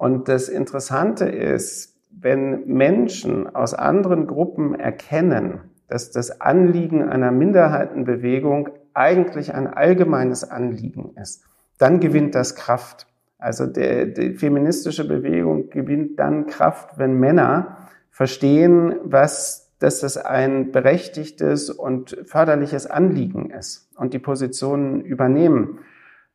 Und 0.00 0.28
das 0.28 0.48
Interessante 0.48 1.26
ist, 1.26 1.94
wenn 2.10 2.66
Menschen 2.66 3.54
aus 3.54 3.74
anderen 3.74 4.26
Gruppen 4.26 4.74
erkennen, 4.74 5.60
dass 5.88 6.10
das 6.10 6.40
Anliegen 6.40 7.06
einer 7.06 7.30
Minderheitenbewegung 7.32 8.70
eigentlich 8.94 9.52
ein 9.52 9.66
allgemeines 9.66 10.50
Anliegen 10.50 11.16
ist, 11.20 11.44
dann 11.76 12.00
gewinnt 12.00 12.34
das 12.34 12.54
Kraft. 12.54 13.08
Also 13.36 13.66
der, 13.66 14.06
die 14.06 14.32
feministische 14.32 15.06
Bewegung 15.06 15.68
gewinnt 15.68 16.18
dann 16.18 16.46
Kraft, 16.46 16.96
wenn 16.96 17.20
Männer 17.20 17.76
verstehen, 18.10 18.94
was, 19.04 19.70
dass 19.80 20.00
das 20.00 20.16
ein 20.16 20.72
berechtigtes 20.72 21.68
und 21.68 22.16
förderliches 22.24 22.86
Anliegen 22.86 23.50
ist 23.50 23.90
und 23.98 24.14
die 24.14 24.18
Positionen 24.18 25.02
übernehmen. 25.02 25.80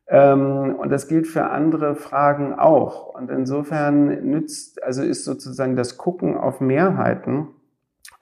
Ähm, 0.08 0.76
und 0.78 0.90
das 0.90 1.08
gilt 1.08 1.26
für 1.26 1.46
andere 1.46 1.94
Fragen 1.94 2.54
auch. 2.54 3.14
Und 3.14 3.30
insofern 3.30 4.06
nützt, 4.28 4.82
also 4.82 5.02
ist 5.02 5.24
sozusagen 5.24 5.76
das 5.76 5.96
Gucken 5.96 6.36
auf 6.36 6.60
Mehrheiten 6.60 7.48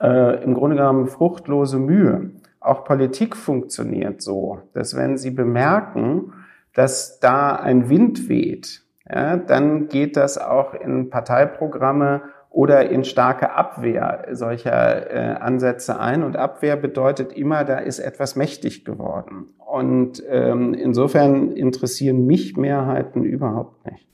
äh, 0.01 0.43
im 0.43 0.53
Grunde 0.53 0.77
genommen 0.77 1.07
fruchtlose 1.07 1.77
Mühe. 1.77 2.31
Auch 2.59 2.83
Politik 2.83 3.35
funktioniert 3.35 4.21
so, 4.21 4.59
dass 4.73 4.95
wenn 4.95 5.17
Sie 5.17 5.31
bemerken, 5.31 6.33
dass 6.73 7.19
da 7.19 7.55
ein 7.55 7.89
Wind 7.89 8.27
weht, 8.27 8.83
ja, 9.07 9.37
dann 9.37 9.87
geht 9.87 10.17
das 10.17 10.39
auch 10.39 10.73
in 10.73 11.11
Parteiprogramme 11.11 12.23
oder 12.55 12.89
in 12.89 13.03
starke 13.03 13.51
Abwehr 13.51 14.29
solcher 14.31 15.11
äh, 15.11 15.35
Ansätze 15.41 15.99
ein. 15.99 16.23
Und 16.23 16.37
Abwehr 16.37 16.77
bedeutet 16.77 17.33
immer, 17.33 17.65
da 17.65 17.79
ist 17.79 17.99
etwas 17.99 18.37
mächtig 18.37 18.85
geworden. 18.85 19.47
Und 19.57 20.23
ähm, 20.29 20.73
insofern 20.73 21.51
interessieren 21.51 22.25
mich 22.25 22.55
Mehrheiten 22.55 23.25
überhaupt 23.25 23.85
nicht. 23.85 24.07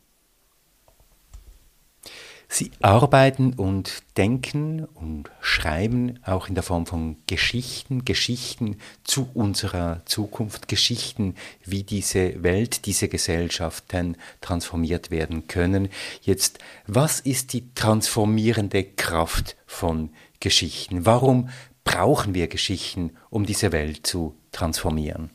Sie 2.54 2.72
arbeiten 2.82 3.54
und 3.54 4.04
denken 4.18 4.84
und 4.84 5.32
schreiben 5.40 6.20
auch 6.26 6.50
in 6.50 6.54
der 6.54 6.66
Form 6.66 6.86
von 6.86 7.16
Geschichten, 7.26 8.04
Geschichten 8.04 8.76
zu 9.06 9.30
unserer 9.34 10.02
Zukunft, 10.04 10.68
Geschichten, 10.68 11.36
wie 11.64 11.84
diese 11.84 12.44
Welt, 12.44 12.86
diese 12.88 13.08
Gesellschaften 13.08 14.18
transformiert 14.42 15.12
werden 15.12 15.48
können. 15.48 15.88
Jetzt, 16.24 16.60
was 16.88 17.22
ist 17.22 17.54
die 17.54 17.74
transformierende 17.74 18.84
Kraft 18.84 19.56
von 19.66 20.10
Geschichten? 20.42 21.06
Warum 21.06 21.48
brauchen 21.86 22.34
wir 22.34 22.50
Geschichten, 22.50 23.12
um 23.30 23.46
diese 23.46 23.72
Welt 23.72 24.06
zu 24.06 24.36
transformieren? 24.52 25.30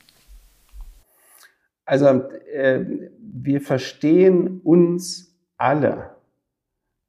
Also 1.87 2.09
äh, 2.53 2.85
wir 3.19 3.63
verstehen 3.63 4.61
uns 4.61 5.35
alle 5.57 6.16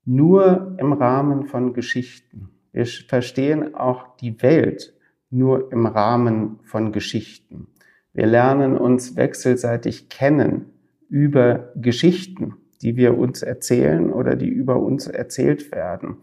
nur 0.07 0.75
im 0.79 0.93
Rahmen 0.93 1.45
von 1.45 1.73
Geschichten. 1.73 2.49
Wir 2.71 2.85
verstehen 2.85 3.75
auch 3.75 4.15
die 4.17 4.41
Welt 4.41 4.93
nur 5.29 5.71
im 5.71 5.85
Rahmen 5.85 6.59
von 6.63 6.93
Geschichten. 6.93 7.67
Wir 8.13 8.25
lernen 8.25 8.77
uns 8.77 9.17
wechselseitig 9.17 10.09
kennen 10.09 10.71
über 11.09 11.71
Geschichten, 11.75 12.55
die 12.81 12.95
wir 12.95 13.17
uns 13.17 13.41
erzählen 13.41 14.11
oder 14.11 14.35
die 14.35 14.47
über 14.47 14.81
uns 14.81 15.07
erzählt 15.07 15.71
werden. 15.71 16.17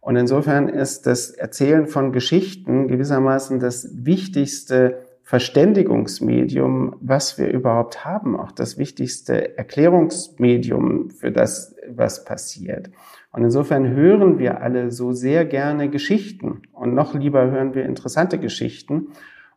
Und 0.00 0.16
insofern 0.16 0.68
ist 0.68 1.06
das 1.06 1.30
Erzählen 1.30 1.86
von 1.86 2.12
Geschichten 2.12 2.88
gewissermaßen 2.88 3.60
das 3.60 3.88
wichtigste 4.04 4.98
Verständigungsmedium, 5.22 6.96
was 7.00 7.38
wir 7.38 7.48
überhaupt 7.48 8.04
haben, 8.04 8.38
auch 8.38 8.52
das 8.52 8.76
wichtigste 8.76 9.56
Erklärungsmedium 9.56 11.10
für 11.10 11.30
das, 11.30 11.74
was 11.88 12.24
passiert. 12.24 12.90
Und 13.32 13.44
insofern 13.44 13.88
hören 13.94 14.38
wir 14.38 14.60
alle 14.60 14.90
so 14.90 15.12
sehr 15.12 15.44
gerne 15.46 15.88
Geschichten 15.88 16.62
und 16.72 16.94
noch 16.94 17.14
lieber 17.14 17.50
hören 17.50 17.74
wir 17.74 17.84
interessante 17.84 18.38
Geschichten. 18.38 19.08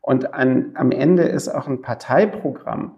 Und 0.01 0.33
an, 0.33 0.71
am 0.75 0.91
Ende 0.91 1.23
ist 1.23 1.49
auch 1.49 1.67
ein 1.67 1.81
Parteiprogramm 1.81 2.97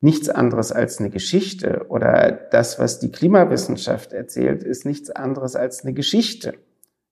nichts 0.00 0.28
anderes 0.28 0.70
als 0.70 1.00
eine 1.00 1.08
Geschichte 1.10 1.86
oder 1.88 2.30
das, 2.30 2.78
was 2.78 3.00
die 3.00 3.10
Klimawissenschaft 3.10 4.12
erzählt, 4.12 4.62
ist 4.62 4.84
nichts 4.84 5.10
anderes 5.10 5.56
als 5.56 5.82
eine 5.82 5.94
Geschichte. 5.94 6.54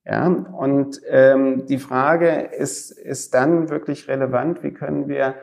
Ja, 0.05 0.27
und 0.27 1.01
ähm, 1.09 1.65
die 1.67 1.79
Frage 1.79 2.29
ist, 2.29 2.91
ist 2.91 3.35
dann 3.35 3.71
wirklich 3.71 4.09
relevant, 4.09 4.63
wie 4.63 4.73
können 4.73 5.09
wir 5.09 5.37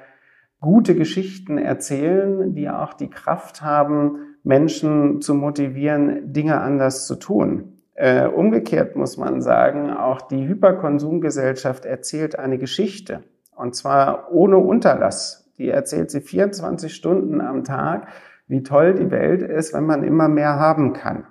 gute 0.60 0.93
Geschichten 0.95 1.58
erzählen, 1.58 2.53
die 2.53 2.69
auch 2.69 2.93
die 2.93 3.10
Kraft 3.10 3.62
haben, 3.62 4.29
Menschen 4.43 5.21
zu 5.21 5.34
motivieren, 5.34 6.34
Dinge 6.34 6.60
anders 6.62 7.08
zu 7.08 7.15
tun. 7.15 7.80
Äh, 7.95 8.28
umgekehrt 8.28 8.95
muss 8.95 9.17
man 9.17 9.41
sagen, 9.41 9.91
auch 9.91 10.21
die 10.21 10.47
Hyperkonsumgesellschaft 10.47 11.86
erzählt 11.86 12.39
eine 12.39 12.58
Geschichte. 12.58 13.23
Und 13.56 13.75
zwar 13.75 14.32
ohne 14.32 14.58
Unterlass. 14.58 15.52
Die 15.58 15.69
erzählt 15.69 16.10
sie 16.10 16.21
24 16.21 16.95
Stunden 16.95 17.41
am 17.41 17.65
Tag, 17.65 18.08
wie 18.47 18.63
toll 18.63 18.93
die 18.93 19.12
Welt 19.12 19.41
ist, 19.41 19.73
wenn 19.73 19.86
man 19.86 20.04
immer 20.04 20.30
mehr 20.30 20.58
haben 20.58 20.93
kann. 20.93 21.25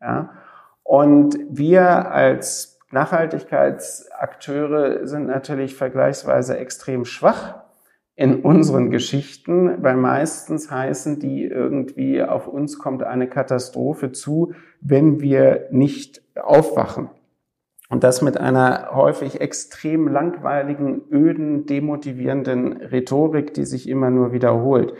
Ja? 0.00 0.30
Und 0.84 1.36
wir 1.50 2.12
als 2.12 2.78
Nachhaltigkeitsakteure 2.92 5.08
sind 5.08 5.26
natürlich 5.26 5.74
vergleichsweise 5.74 6.56
extrem 6.56 7.04
schwach 7.04 7.63
in 8.16 8.42
unseren 8.42 8.90
Geschichten, 8.90 9.82
weil 9.82 9.96
meistens 9.96 10.70
heißen 10.70 11.18
die 11.18 11.44
irgendwie, 11.44 12.22
auf 12.22 12.46
uns 12.46 12.78
kommt 12.78 13.02
eine 13.02 13.28
Katastrophe 13.28 14.12
zu, 14.12 14.52
wenn 14.80 15.20
wir 15.20 15.66
nicht 15.70 16.22
aufwachen. 16.36 17.10
Und 17.90 18.04
das 18.04 18.22
mit 18.22 18.38
einer 18.38 18.90
häufig 18.92 19.40
extrem 19.40 20.08
langweiligen, 20.08 21.02
öden, 21.10 21.66
demotivierenden 21.66 22.72
Rhetorik, 22.78 23.52
die 23.54 23.64
sich 23.64 23.88
immer 23.88 24.10
nur 24.10 24.32
wiederholt. 24.32 24.94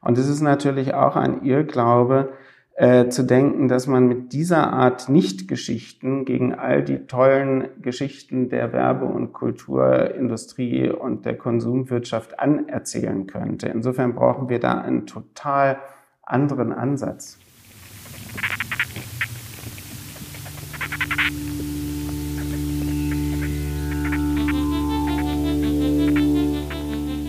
Und 0.00 0.16
es 0.16 0.28
ist 0.28 0.40
natürlich 0.40 0.94
auch 0.94 1.16
ein 1.16 1.42
Irrglaube, 1.42 2.32
äh, 2.80 3.10
zu 3.10 3.24
denken, 3.24 3.68
dass 3.68 3.86
man 3.86 4.08
mit 4.08 4.32
dieser 4.32 4.72
Art 4.72 5.10
Nicht-Geschichten 5.10 6.24
gegen 6.24 6.54
all 6.54 6.82
die 6.82 7.06
tollen 7.06 7.68
Geschichten 7.82 8.48
der 8.48 8.72
Werbe- 8.72 9.04
und 9.04 9.34
Kulturindustrie 9.34 10.88
und 10.88 11.26
der 11.26 11.36
Konsumwirtschaft 11.36 12.40
anerzählen 12.40 13.26
könnte. 13.26 13.68
Insofern 13.68 14.14
brauchen 14.14 14.48
wir 14.48 14.60
da 14.60 14.80
einen 14.80 15.04
total 15.04 15.76
anderen 16.22 16.72
Ansatz. 16.72 17.38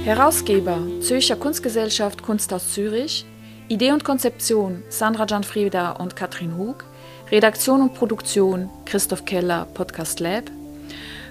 Herausgeber 0.06 0.80
Zürcher 1.02 1.36
Kunstgesellschaft 1.36 2.24
Kunst 2.24 2.54
aus 2.54 2.72
Zürich 2.72 3.26
Idee 3.72 3.94
und 3.94 4.04
Konzeption 4.04 4.84
Sandra 4.90 5.24
Gianfrieda 5.24 5.92
und 5.92 6.18
Katrin 6.18 6.58
Hug. 6.58 6.84
Redaktion 7.32 7.82
und 7.82 7.94
Produktion 7.94 8.70
Christoph 8.84 9.24
Keller, 9.24 9.66
Podcast 9.74 10.20
Lab. 10.20 10.44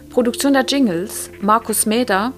Produktion 0.09 0.55
der 0.55 0.65
Jingles 0.65 1.31
Markus 1.43 1.85
Meder. 1.85 2.33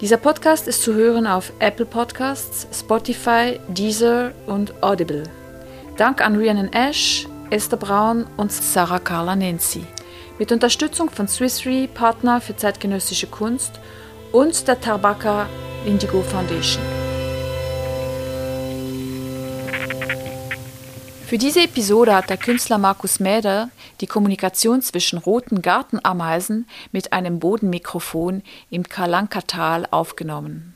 Dieser 0.00 0.16
Podcast 0.16 0.66
ist 0.66 0.82
zu 0.82 0.94
hören 0.94 1.28
auf 1.28 1.52
Apple 1.60 1.86
Podcasts, 1.86 2.66
Spotify, 2.76 3.60
Deezer 3.68 4.32
und 4.46 4.82
Audible. 4.82 5.22
Dank 5.96 6.26
an 6.26 6.34
Rhiannon 6.34 6.72
Ash, 6.72 7.28
Esther 7.50 7.76
Braun 7.76 8.26
und 8.36 8.50
Sarah 8.50 8.98
Carla 8.98 9.36
Nancy. 9.36 9.84
Mit 10.40 10.50
Unterstützung 10.50 11.08
von 11.08 11.28
Swiss 11.28 11.64
Re, 11.64 11.86
Partner 11.86 12.40
für 12.40 12.56
zeitgenössische 12.56 13.28
Kunst 13.28 13.78
und 14.32 14.66
der 14.66 14.80
Tarbaka 14.80 15.46
Indigo 15.86 16.20
Foundation. 16.20 16.99
Für 21.30 21.38
diese 21.38 21.60
Episode 21.60 22.16
hat 22.16 22.28
der 22.28 22.38
Künstler 22.38 22.76
Markus 22.76 23.20
Mäder 23.20 23.70
die 24.00 24.08
Kommunikation 24.08 24.82
zwischen 24.82 25.16
roten 25.16 25.62
Gartenameisen 25.62 26.66
mit 26.90 27.12
einem 27.12 27.38
Bodenmikrofon 27.38 28.42
im 28.68 28.82
Kalankatal 28.82 29.86
aufgenommen. 29.92 30.74